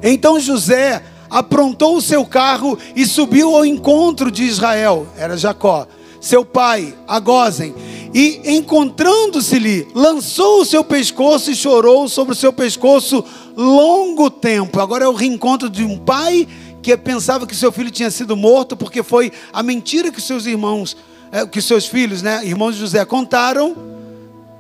[0.03, 5.87] Então José aprontou o seu carro e subiu ao encontro de Israel, era Jacó,
[6.21, 7.75] seu pai, a Gozen.
[8.13, 13.25] E encontrando-se-lhe, lançou o seu pescoço e chorou sobre o seu pescoço
[13.57, 14.81] longo tempo.
[14.81, 16.47] Agora é o reencontro de um pai
[16.83, 20.97] que pensava que seu filho tinha sido morto porque foi a mentira que seus irmãos,
[21.31, 23.77] é, que seus filhos, né, irmãos de José, contaram,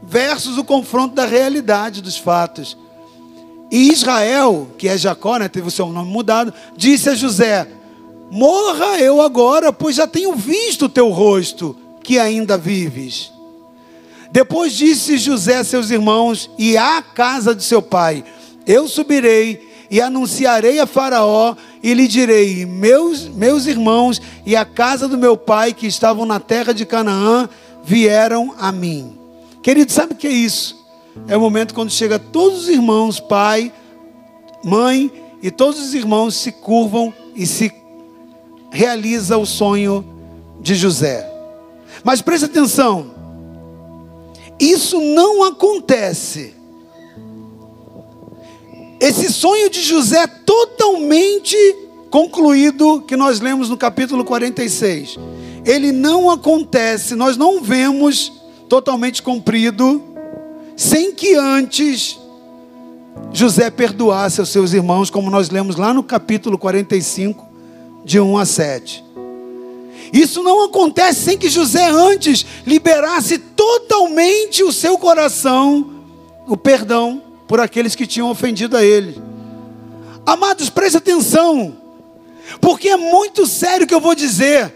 [0.03, 2.77] versus o confronto da realidade dos fatos.
[3.71, 7.69] E Israel, que é Jacó, né, teve o seu nome mudado, disse a José:
[8.31, 13.33] Morra eu agora, pois já tenho visto o teu rosto, que ainda vives.
[14.33, 18.25] Depois disse José a seus irmãos e à casa de seu pai:
[18.67, 25.09] Eu subirei e anunciarei a Faraó e lhe direi: meus, meus irmãos e a casa
[25.09, 27.49] do meu pai que estavam na terra de Canaã
[27.83, 29.17] vieram a mim.
[29.63, 30.79] Querido, sabe o que é isso?
[31.27, 33.73] É o momento quando chega todos os irmãos, pai,
[34.65, 35.11] mãe
[35.43, 37.73] e todos os irmãos se curvam e se
[38.71, 40.05] realiza o sonho
[40.61, 41.29] de José.
[42.05, 43.11] Mas preste atenção,
[44.59, 46.55] isso não acontece
[49.01, 51.57] esse sonho de José totalmente
[52.11, 55.19] concluído, que nós lemos no capítulo 46,
[55.65, 58.31] ele não acontece, nós não vemos
[58.69, 60.03] totalmente cumprido,
[60.77, 62.19] sem que antes
[63.33, 67.49] José perdoasse aos seus irmãos, como nós lemos lá no capítulo 45,
[68.05, 69.05] de 1 a 7.
[70.13, 75.91] Isso não acontece sem que José antes liberasse totalmente o seu coração,
[76.47, 79.21] o perdão por aqueles que tinham ofendido a ele.
[80.25, 81.77] Amados, preste atenção,
[82.61, 84.73] porque é muito sério o que eu vou dizer.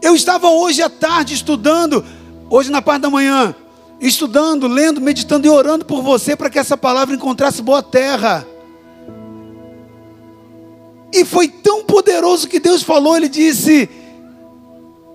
[0.00, 2.04] Eu estava hoje à tarde estudando,
[2.48, 3.56] hoje na parte da manhã,
[4.00, 8.46] estudando, lendo, meditando e orando por você para que essa palavra encontrasse boa terra.
[11.12, 13.90] E foi tão poderoso que Deus falou, ele disse,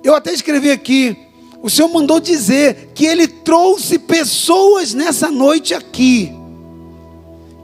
[0.03, 1.17] eu até escrevi aqui,
[1.61, 6.31] o Senhor mandou dizer que ele trouxe pessoas nessa noite aqui,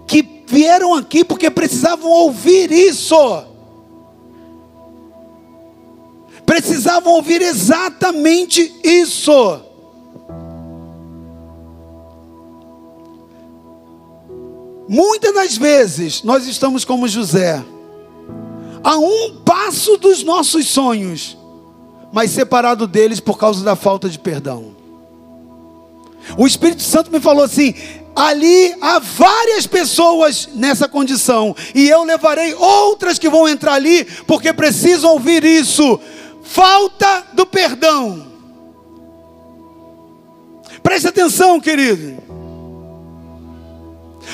[0.07, 3.15] que vieram aqui porque precisavam ouvir isso.
[6.45, 9.61] Precisavam ouvir exatamente isso.
[14.87, 17.63] Muitas das vezes nós estamos como José
[18.83, 21.37] a um passo dos nossos sonhos,
[22.13, 24.75] mas separado deles por causa da falta de perdão.
[26.37, 27.73] O Espírito Santo me falou assim:
[28.15, 34.53] ali há várias pessoas nessa condição, e eu levarei outras que vão entrar ali, porque
[34.53, 35.99] precisam ouvir isso.
[36.43, 38.27] Falta do perdão.
[40.83, 42.21] Preste atenção, querido.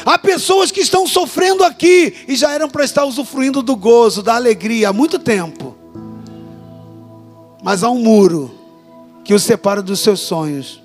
[0.06, 4.36] Há pessoas que estão sofrendo aqui e já eram para estar usufruindo do gozo, da
[4.36, 5.79] alegria há muito tempo.
[7.62, 8.52] Mas há um muro
[9.24, 10.82] que os separa dos seus sonhos.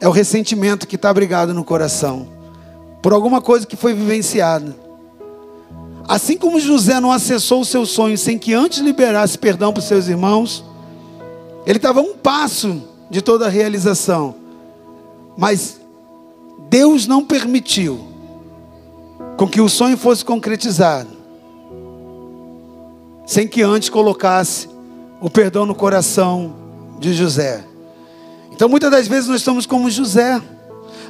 [0.00, 2.28] É o ressentimento que está abrigado no coração
[3.02, 4.74] por alguma coisa que foi vivenciada.
[6.08, 9.86] Assim como José não acessou os seus sonhos sem que antes liberasse perdão para os
[9.86, 10.64] seus irmãos,
[11.66, 14.34] ele estava um passo de toda a realização.
[15.36, 15.80] Mas
[16.68, 18.06] Deus não permitiu
[19.36, 21.10] com que o sonho fosse concretizado,
[23.26, 24.68] sem que antes colocasse
[25.24, 26.54] o perdão no coração
[27.00, 27.64] de José.
[28.52, 30.38] Então muitas das vezes nós estamos como José,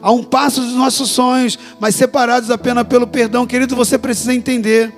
[0.00, 3.44] a um passo dos nossos sonhos, mas separados apenas pelo perdão.
[3.44, 4.94] Querido, você precisa entender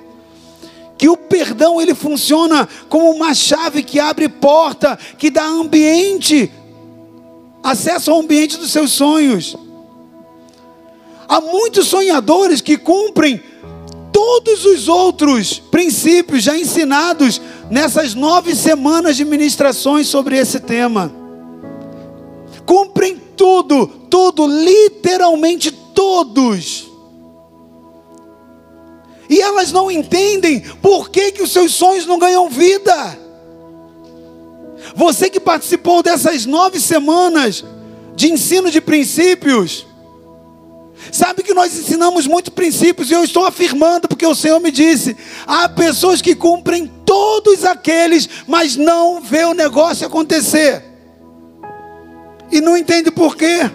[0.99, 6.51] que o perdão ele funciona como uma chave que abre porta, que dá ambiente,
[7.63, 9.57] acesso ao ambiente dos seus sonhos.
[11.27, 13.41] Há muitos sonhadores que cumprem
[14.13, 21.11] todos os outros princípios já ensinados nessas nove semanas de ministrações sobre esse tema.
[22.65, 26.87] Cumprem tudo, tudo, literalmente todos.
[29.29, 33.17] E elas não entendem por que, que os seus sonhos não ganham vida.
[34.95, 37.63] Você que participou dessas nove semanas
[38.15, 39.85] de ensino de princípios,
[41.11, 45.15] Sabe que nós ensinamos muitos princípios e eu estou afirmando porque o Senhor me disse:
[45.45, 50.83] há pessoas que cumprem todos aqueles, mas não vê o negócio acontecer.
[52.51, 53.69] E não entende por quê.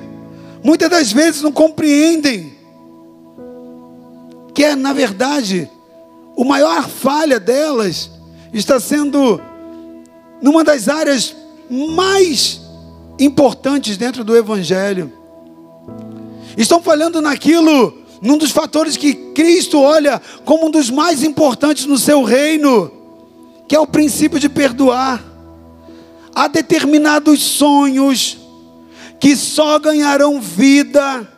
[0.62, 2.56] Muitas das vezes não compreendem
[4.54, 5.68] que é, na verdade,
[6.36, 8.10] o maior falha delas
[8.52, 9.40] está sendo
[10.40, 11.34] numa das áreas
[11.70, 12.60] mais
[13.18, 15.21] importantes dentro do evangelho
[16.56, 21.98] Estão falhando naquilo, num dos fatores que Cristo olha como um dos mais importantes no
[21.98, 22.90] seu reino,
[23.68, 25.22] que é o princípio de perdoar.
[26.34, 28.38] Há determinados sonhos
[29.20, 31.28] que só ganharão vida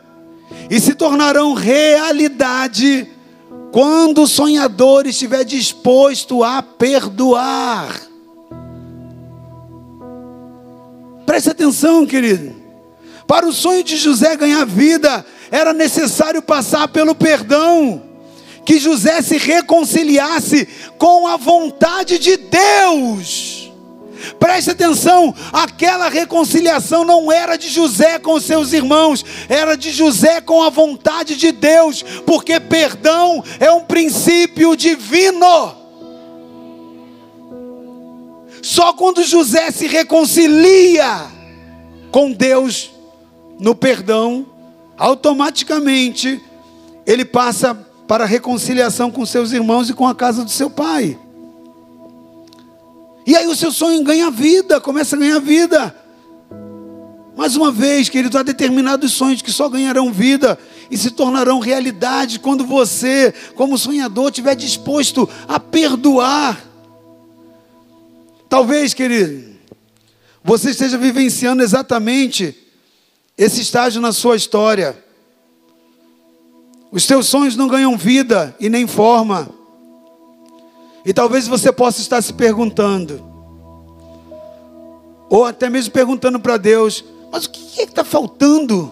[0.69, 3.09] e se tornarão realidade
[3.71, 8.01] quando o sonhador estiver disposto a perdoar.
[11.25, 12.54] Preste atenção, querido.
[13.27, 18.03] Para o sonho de José ganhar vida, era necessário passar pelo perdão.
[18.65, 20.67] Que José se reconciliasse
[20.97, 23.71] com a vontade de Deus.
[24.39, 30.63] Preste atenção, aquela reconciliação não era de José com seus irmãos, era de José com
[30.63, 35.75] a vontade de Deus, porque perdão é um princípio divino.
[38.63, 41.27] Só quando José se reconcilia
[42.11, 42.94] com Deus,
[43.59, 44.45] no perdão,
[44.97, 46.41] automaticamente
[47.05, 47.75] ele passa
[48.07, 51.17] para a reconciliação com seus irmãos e com a casa do seu pai.
[53.25, 55.95] E aí o seu sonho ganha vida, começa a ganhar vida.
[57.35, 60.57] Mais uma vez, querido, há determinados sonhos que só ganharão vida
[60.89, 66.63] e se tornarão realidade quando você, como sonhador, estiver disposto a perdoar.
[68.47, 69.55] Talvez, querido,
[70.43, 72.64] você esteja vivenciando exatamente
[73.37, 75.03] esse estágio na sua história.
[76.91, 79.49] Os teus sonhos não ganham vida e nem forma.
[81.05, 83.21] E talvez você possa estar se perguntando:
[85.29, 88.91] Ou até mesmo perguntando para Deus: Mas o que é que está faltando?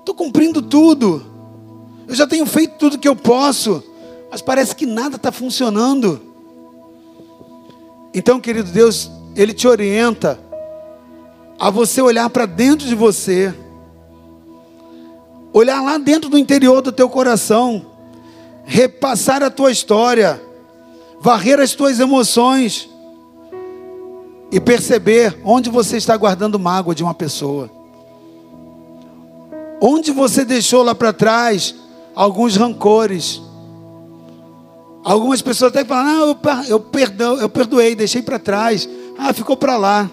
[0.00, 1.24] Estou cumprindo tudo.
[2.06, 3.82] Eu já tenho feito tudo que eu posso.
[4.30, 6.20] Mas parece que nada está funcionando.
[8.12, 10.38] Então, querido Deus, Ele te orienta
[11.58, 13.54] a você olhar para dentro de você,
[15.52, 17.86] olhar lá dentro do interior do teu coração,
[18.64, 20.40] repassar a tua história,
[21.20, 22.88] varrer as tuas emoções
[24.52, 27.70] e perceber onde você está guardando mágoa de uma pessoa.
[29.80, 31.74] Onde você deixou lá para trás
[32.14, 33.42] alguns rancores.
[35.04, 38.88] Algumas pessoas até falam: "Não, eu, eu, perdão, eu perdoei, deixei para trás.
[39.18, 40.10] Ah, ficou para lá."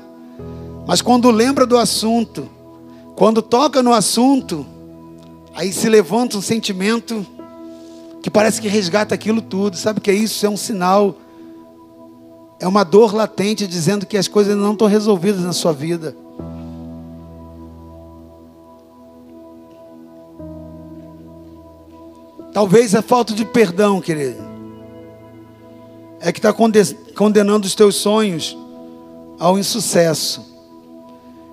[0.86, 2.50] Mas quando lembra do assunto,
[3.16, 4.66] quando toca no assunto,
[5.56, 7.26] aí se levanta um sentimento
[8.22, 9.78] que parece que resgata aquilo tudo.
[9.78, 10.46] Sabe o que é isso?
[10.46, 11.16] É um sinal,
[12.60, 16.16] é uma dor latente dizendo que as coisas não estão resolvidas na sua vida.
[22.54, 24.44] Talvez a falta de perdão, querido,
[26.20, 28.56] é que está condenando os teus sonhos
[29.40, 30.53] ao insucesso.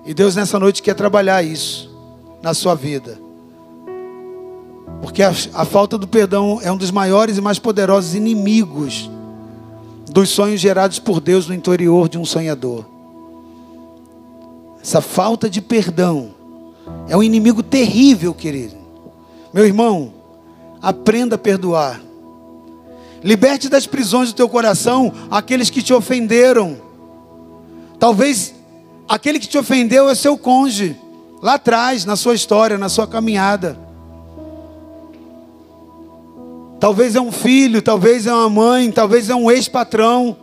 [0.05, 1.89] E Deus nessa noite quer trabalhar isso
[2.41, 3.19] na sua vida.
[5.01, 9.09] Porque a, a, falta do perdão é um dos maiores e mais poderosos inimigos
[10.11, 12.85] dos sonhos gerados por Deus no interior de um sonhador.
[14.81, 16.31] Essa falta de perdão
[17.07, 18.75] é um inimigo terrível, querido.
[19.53, 20.13] Meu irmão,
[20.81, 22.01] aprenda a perdoar.
[23.23, 26.77] Liberte das prisões do teu coração aqueles que te ofenderam.
[27.99, 28.55] Talvez
[29.11, 30.95] Aquele que te ofendeu é seu cônjuge,
[31.41, 33.77] lá atrás, na sua história, na sua caminhada.
[36.79, 40.37] Talvez é um filho, talvez é uma mãe, talvez é um ex-patrão.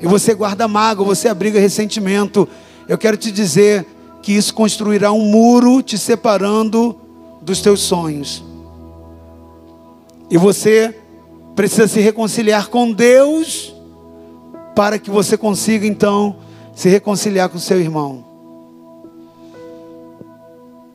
[0.00, 2.48] E você guarda mágoa, você abriga ressentimento.
[2.88, 3.86] Eu quero te dizer
[4.22, 6.98] que isso construirá um muro te separando
[7.40, 8.42] dos teus sonhos.
[10.28, 10.96] E você
[11.54, 13.72] precisa se reconciliar com Deus
[14.74, 16.47] para que você consiga então
[16.78, 18.24] se reconciliar com seu irmão.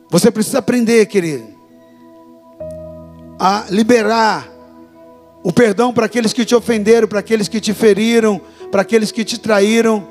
[0.08, 1.44] Você precisa aprender, querido,
[3.38, 4.48] a liberar
[5.42, 9.22] o perdão para aqueles que te ofenderam, para aqueles que te feriram, para aqueles que
[9.26, 10.08] te traíram.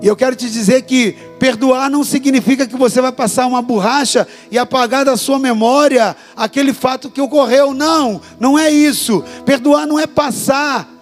[0.00, 4.28] E eu quero te dizer que perdoar não significa que você vai passar uma borracha
[4.48, 7.74] e apagar da sua memória aquele fato que ocorreu.
[7.74, 9.24] Não, não é isso.
[9.44, 10.93] Perdoar não é passar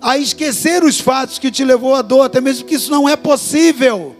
[0.00, 3.16] a esquecer os fatos que te levou à dor, até mesmo que isso não é
[3.16, 4.14] possível.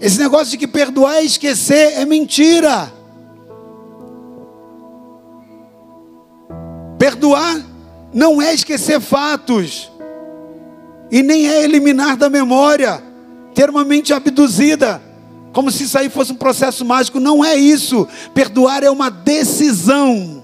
[0.00, 2.92] Esse negócio de que perdoar e esquecer é mentira.
[6.98, 7.60] Perdoar
[8.12, 9.90] não é esquecer fatos,
[11.10, 13.02] e nem é eliminar da memória,
[13.54, 15.02] ter uma mente abduzida,
[15.52, 17.20] como se isso aí fosse um processo mágico.
[17.20, 18.08] Não é isso.
[18.32, 20.43] Perdoar é uma decisão.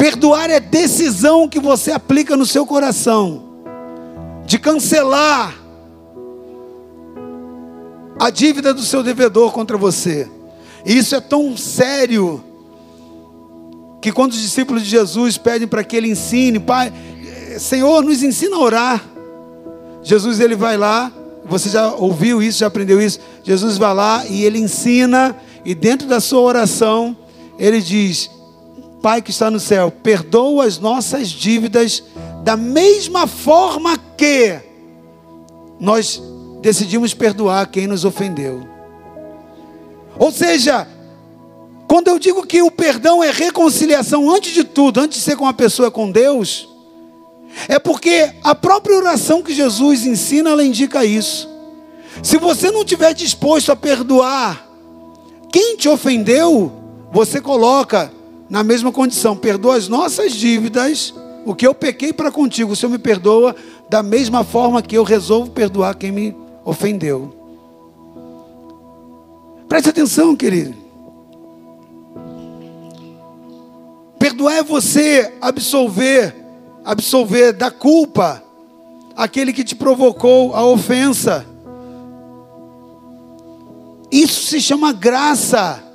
[0.00, 3.42] Perdoar é decisão que você aplica no seu coração
[4.46, 5.54] de cancelar
[8.18, 10.26] a dívida do seu devedor contra você.
[10.86, 12.42] E isso é tão sério
[14.00, 16.90] que quando os discípulos de Jesus pedem para que ele ensine, Pai,
[17.58, 19.04] Senhor, nos ensina a orar.
[20.02, 21.12] Jesus ele vai lá,
[21.44, 23.20] você já ouviu isso, já aprendeu isso.
[23.44, 27.14] Jesus vai lá e ele ensina e dentro da sua oração
[27.58, 28.30] ele diz:
[29.02, 32.02] Pai que está no céu, perdoa as nossas dívidas
[32.44, 34.60] da mesma forma que
[35.78, 36.22] nós
[36.60, 38.68] decidimos perdoar quem nos ofendeu.
[40.18, 40.86] Ou seja,
[41.88, 45.46] quando eu digo que o perdão é reconciliação, antes de tudo, antes de ser com
[45.46, 46.68] a pessoa com Deus,
[47.68, 51.48] é porque a própria oração que Jesus ensina, ela indica isso.
[52.22, 54.68] Se você não estiver disposto a perdoar
[55.50, 56.70] quem te ofendeu,
[57.10, 58.12] você coloca
[58.50, 61.14] na mesma condição, perdoa as nossas dívidas,
[61.46, 63.54] o que eu pequei para contigo, o Senhor me perdoa
[63.88, 67.32] da mesma forma que eu resolvo perdoar quem me ofendeu.
[69.68, 70.74] Preste atenção, querido.
[74.18, 76.34] Perdoar é você absolver,
[76.84, 78.42] absolver da culpa
[79.16, 81.46] aquele que te provocou a ofensa.
[84.10, 85.89] Isso se chama graça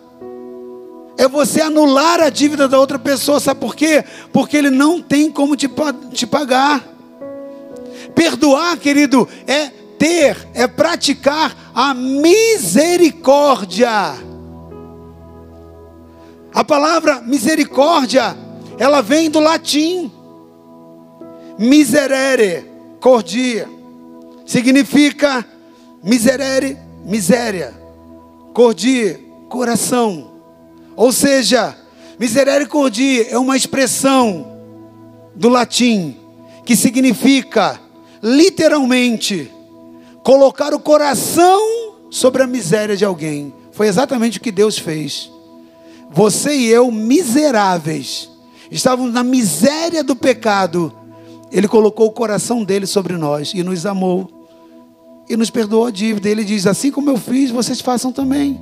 [1.17, 3.39] é você anular a dívida da outra pessoa.
[3.39, 4.03] Sabe por quê?
[4.31, 5.69] Porque ele não tem como te,
[6.11, 6.83] te pagar.
[8.13, 13.89] Perdoar, querido, é ter, é praticar a misericórdia.
[16.53, 18.37] A palavra misericórdia,
[18.77, 20.11] ela vem do latim.
[21.57, 22.65] Miserere,
[22.99, 23.67] cordia.
[24.45, 25.45] significa
[26.03, 27.73] miserere, miséria,
[28.53, 29.17] cordi,
[29.49, 30.34] coração.
[30.95, 31.75] Ou seja,
[32.17, 34.55] miserere cordi é uma expressão
[35.35, 36.15] do latim
[36.65, 37.79] que significa
[38.23, 39.51] literalmente
[40.23, 41.61] colocar o coração
[42.09, 43.53] sobre a miséria de alguém.
[43.71, 45.29] Foi exatamente o que Deus fez.
[46.11, 48.29] Você e eu, miseráveis,
[48.71, 50.93] estávamos na miséria do pecado.
[51.51, 54.47] Ele colocou o coração dele sobre nós e nos amou
[55.29, 56.29] e nos perdoou a dívida.
[56.29, 58.59] Ele diz: Assim como eu fiz, vocês façam também.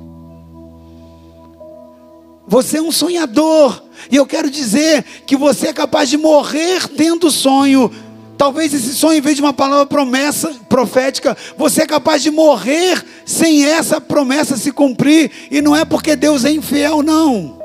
[2.46, 7.30] Você é um sonhador, e eu quero dizer que você é capaz de morrer tendo
[7.30, 7.90] sonho.
[8.36, 13.02] Talvez esse sonho, em vez de uma palavra promessa profética, você é capaz de morrer
[13.24, 17.62] sem essa promessa se cumprir, e não é porque Deus é infiel, não.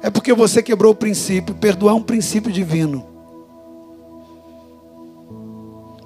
[0.00, 1.54] É porque você quebrou o princípio.
[1.54, 3.06] Perdoar é um princípio divino.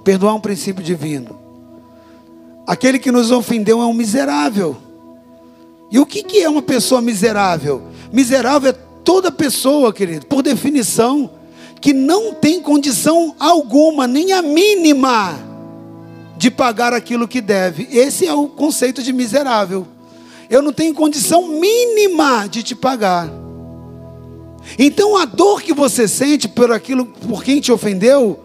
[0.05, 1.37] Perdoar é um princípio divino.
[2.65, 4.77] Aquele que nos ofendeu é um miserável.
[5.91, 7.83] E o que é uma pessoa miserável?
[8.13, 11.31] Miserável é toda pessoa, querido, por definição,
[11.81, 15.39] que não tem condição alguma, nem a mínima,
[16.37, 17.89] de pagar aquilo que deve.
[17.91, 19.87] Esse é o conceito de miserável.
[20.51, 23.31] Eu não tenho condição mínima de te pagar.
[24.79, 28.41] Então a dor que você sente por aquilo, por quem te ofendeu,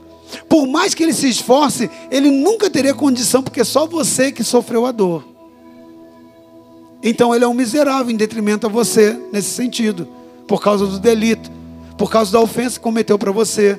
[0.48, 4.44] por mais que ele se esforce, ele nunca teria condição, porque é só você que
[4.44, 5.33] sofreu a dor.
[7.04, 10.08] Então ele é um miserável em detrimento a você, nesse sentido,
[10.48, 11.52] por causa do delito,
[11.98, 13.78] por causa da ofensa que cometeu para você.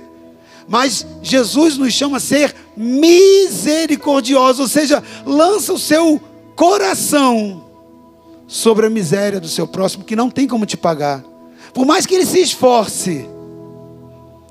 [0.68, 6.20] Mas Jesus nos chama a ser misericordiosos, ou seja, lança o seu
[6.54, 7.64] coração
[8.46, 11.24] sobre a miséria do seu próximo, que não tem como te pagar.
[11.72, 13.26] Por mais que ele se esforce,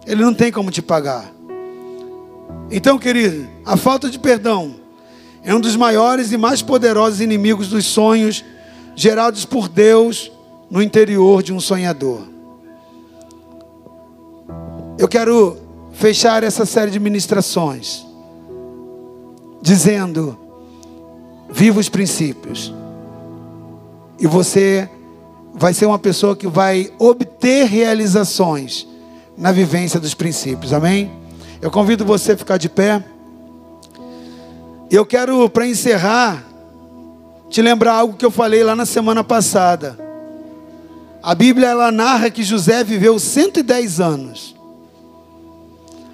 [0.05, 1.32] ele não tem como te pagar.
[2.71, 4.76] Então, querido, a falta de perdão
[5.43, 8.43] é um dos maiores e mais poderosos inimigos dos sonhos
[8.96, 10.32] gerados por Deus
[10.70, 12.22] no interior de um sonhador.
[14.98, 15.58] Eu quero
[15.94, 18.06] fechar essa série de ministrações
[19.62, 20.38] dizendo:
[21.50, 22.74] viva os princípios.
[24.20, 24.89] E você
[25.54, 28.88] vai ser uma pessoa que vai obter realizações
[29.38, 30.74] na vivência dos princípios.
[30.74, 31.12] Amém?
[31.62, 33.04] Eu convido você a ficar de pé.
[34.89, 36.44] Eu quero, para encerrar,
[37.54, 39.95] te lembrar algo que eu falei lá na semana passada.
[41.22, 44.56] A Bíblia ela narra que José viveu 110 anos.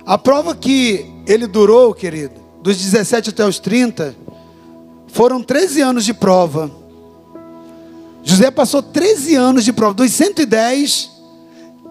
[0.06, 4.14] A prova que ele durou, querido, dos 17 até os 30,
[5.08, 6.70] foram 13 anos de prova.
[8.22, 9.94] José passou 13 anos de prova.
[9.94, 11.10] Dos 110,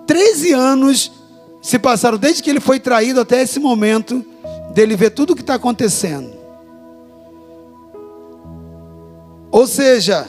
[0.06, 1.10] 13 anos
[1.62, 4.22] se passaram desde que ele foi traído até esse momento,
[4.74, 6.37] dele ver tudo o que está acontecendo.
[9.50, 10.28] Ou seja,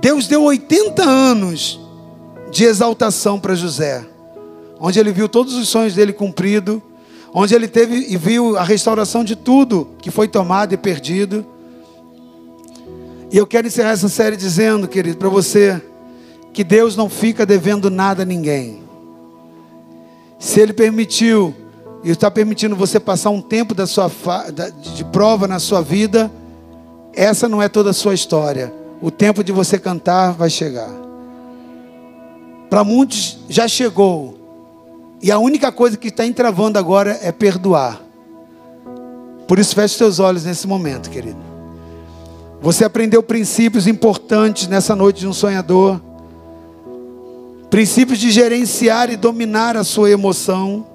[0.00, 1.80] Deus deu 80 anos
[2.50, 4.04] de exaltação para José,
[4.78, 6.80] onde ele viu todos os sonhos dele cumpridos,
[7.32, 11.44] onde ele teve e viu a restauração de tudo que foi tomado e perdido.
[13.30, 15.80] E eu quero encerrar essa série dizendo, querido, para você,
[16.52, 18.82] que Deus não fica devendo nada a ninguém.
[20.38, 21.54] Se Ele permitiu
[22.02, 24.10] e está permitindo você passar um tempo da sua
[24.94, 26.30] de prova na sua vida,
[27.12, 28.72] essa não é toda a sua história.
[29.00, 30.90] O tempo de você cantar vai chegar.
[32.68, 34.38] Para muitos já chegou.
[35.22, 38.00] E a única coisa que está entravando agora é perdoar.
[39.46, 41.38] Por isso, feche seus olhos nesse momento, querido.
[42.62, 46.00] Você aprendeu princípios importantes nessa noite de um sonhador.
[47.68, 50.86] Princípios de gerenciar e dominar a sua emoção.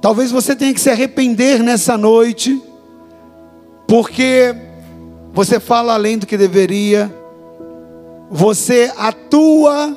[0.00, 2.60] Talvez você tenha que se arrepender nessa noite
[3.86, 4.54] porque
[5.32, 7.12] você fala além do que deveria,
[8.30, 9.96] você atua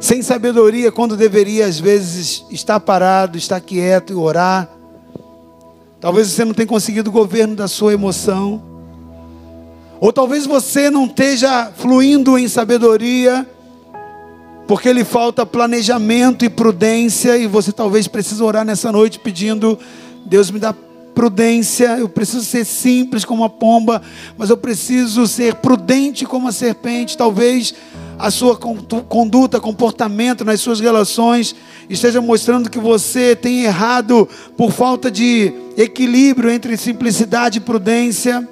[0.00, 4.68] sem sabedoria quando deveria, às vezes, estar parado, estar quieto e orar.
[6.00, 8.62] Talvez você não tenha conseguido o governo da sua emoção.
[10.00, 13.44] Ou talvez você não esteja fluindo em sabedoria,
[14.68, 19.76] porque lhe falta planejamento e prudência, e você talvez precise orar nessa noite pedindo:
[20.24, 20.72] Deus me dá
[21.18, 24.00] prudência, eu preciso ser simples como a pomba,
[24.36, 27.18] mas eu preciso ser prudente como a serpente.
[27.18, 27.74] Talvez
[28.16, 31.56] a sua conduta, comportamento nas suas relações
[31.90, 38.48] esteja mostrando que você tem errado por falta de equilíbrio entre simplicidade e prudência.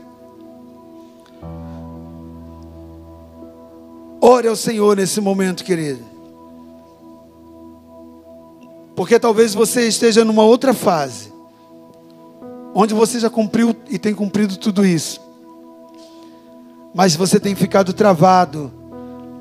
[4.21, 6.05] Ore ao Senhor nesse momento, querido.
[8.97, 11.36] Porque talvez você esteja numa outra fase
[12.79, 15.19] onde você já cumpriu e tem cumprido tudo isso.
[16.95, 18.71] Mas você tem ficado travado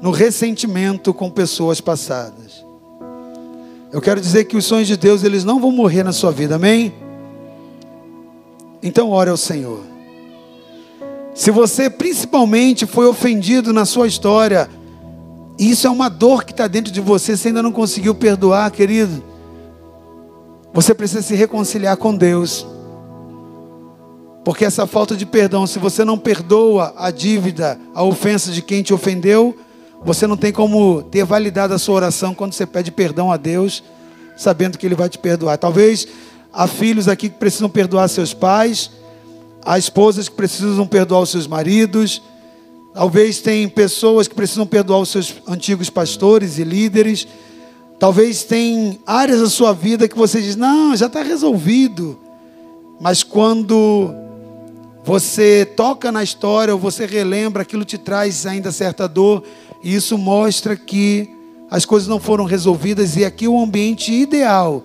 [0.01, 2.65] no ressentimento com pessoas passadas.
[3.91, 6.55] Eu quero dizer que os sonhos de Deus, eles não vão morrer na sua vida,
[6.55, 6.93] amém?
[8.81, 9.83] Então ore ao Senhor.
[11.33, 14.69] Se você principalmente foi ofendido na sua história,
[15.59, 19.21] isso é uma dor que está dentro de você, você ainda não conseguiu perdoar, querido.
[20.73, 22.65] Você precisa se reconciliar com Deus.
[24.45, 28.83] Porque essa falta de perdão, se você não perdoa a dívida, a ofensa de quem
[28.83, 29.57] te ofendeu,
[30.05, 33.83] você não tem como ter validado a sua oração quando você pede perdão a Deus,
[34.37, 35.57] sabendo que Ele vai te perdoar.
[35.57, 36.07] Talvez
[36.53, 38.91] há filhos aqui que precisam perdoar seus pais,
[39.65, 42.21] há esposas que precisam perdoar os seus maridos,
[42.93, 47.27] talvez tem pessoas que precisam perdoar os seus antigos pastores e líderes.
[47.97, 52.19] Talvez tem áreas da sua vida que você diz, não, já está resolvido.
[52.99, 54.13] Mas quando
[55.05, 59.43] você toca na história, ou você relembra, aquilo te traz ainda certa dor,
[59.83, 61.29] e isso mostra que
[61.69, 64.83] as coisas não foram resolvidas, e aqui é o ambiente ideal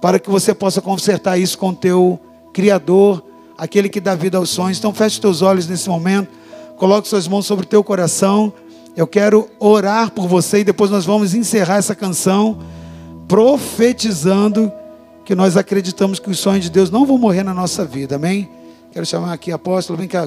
[0.00, 2.20] para que você possa consertar isso com teu
[2.52, 3.24] Criador,
[3.56, 4.78] aquele que dá vida aos sonhos.
[4.78, 6.28] Então feche teus olhos nesse momento,
[6.76, 8.52] coloque suas mãos sobre o teu coração.
[8.94, 12.58] Eu quero orar por você e depois nós vamos encerrar essa canção
[13.26, 14.70] profetizando
[15.24, 18.16] que nós acreditamos que os sonhos de Deus não vão morrer na nossa vida.
[18.16, 18.48] Amém?
[18.96, 20.26] Quero chamar aqui apóstolo, vem cá.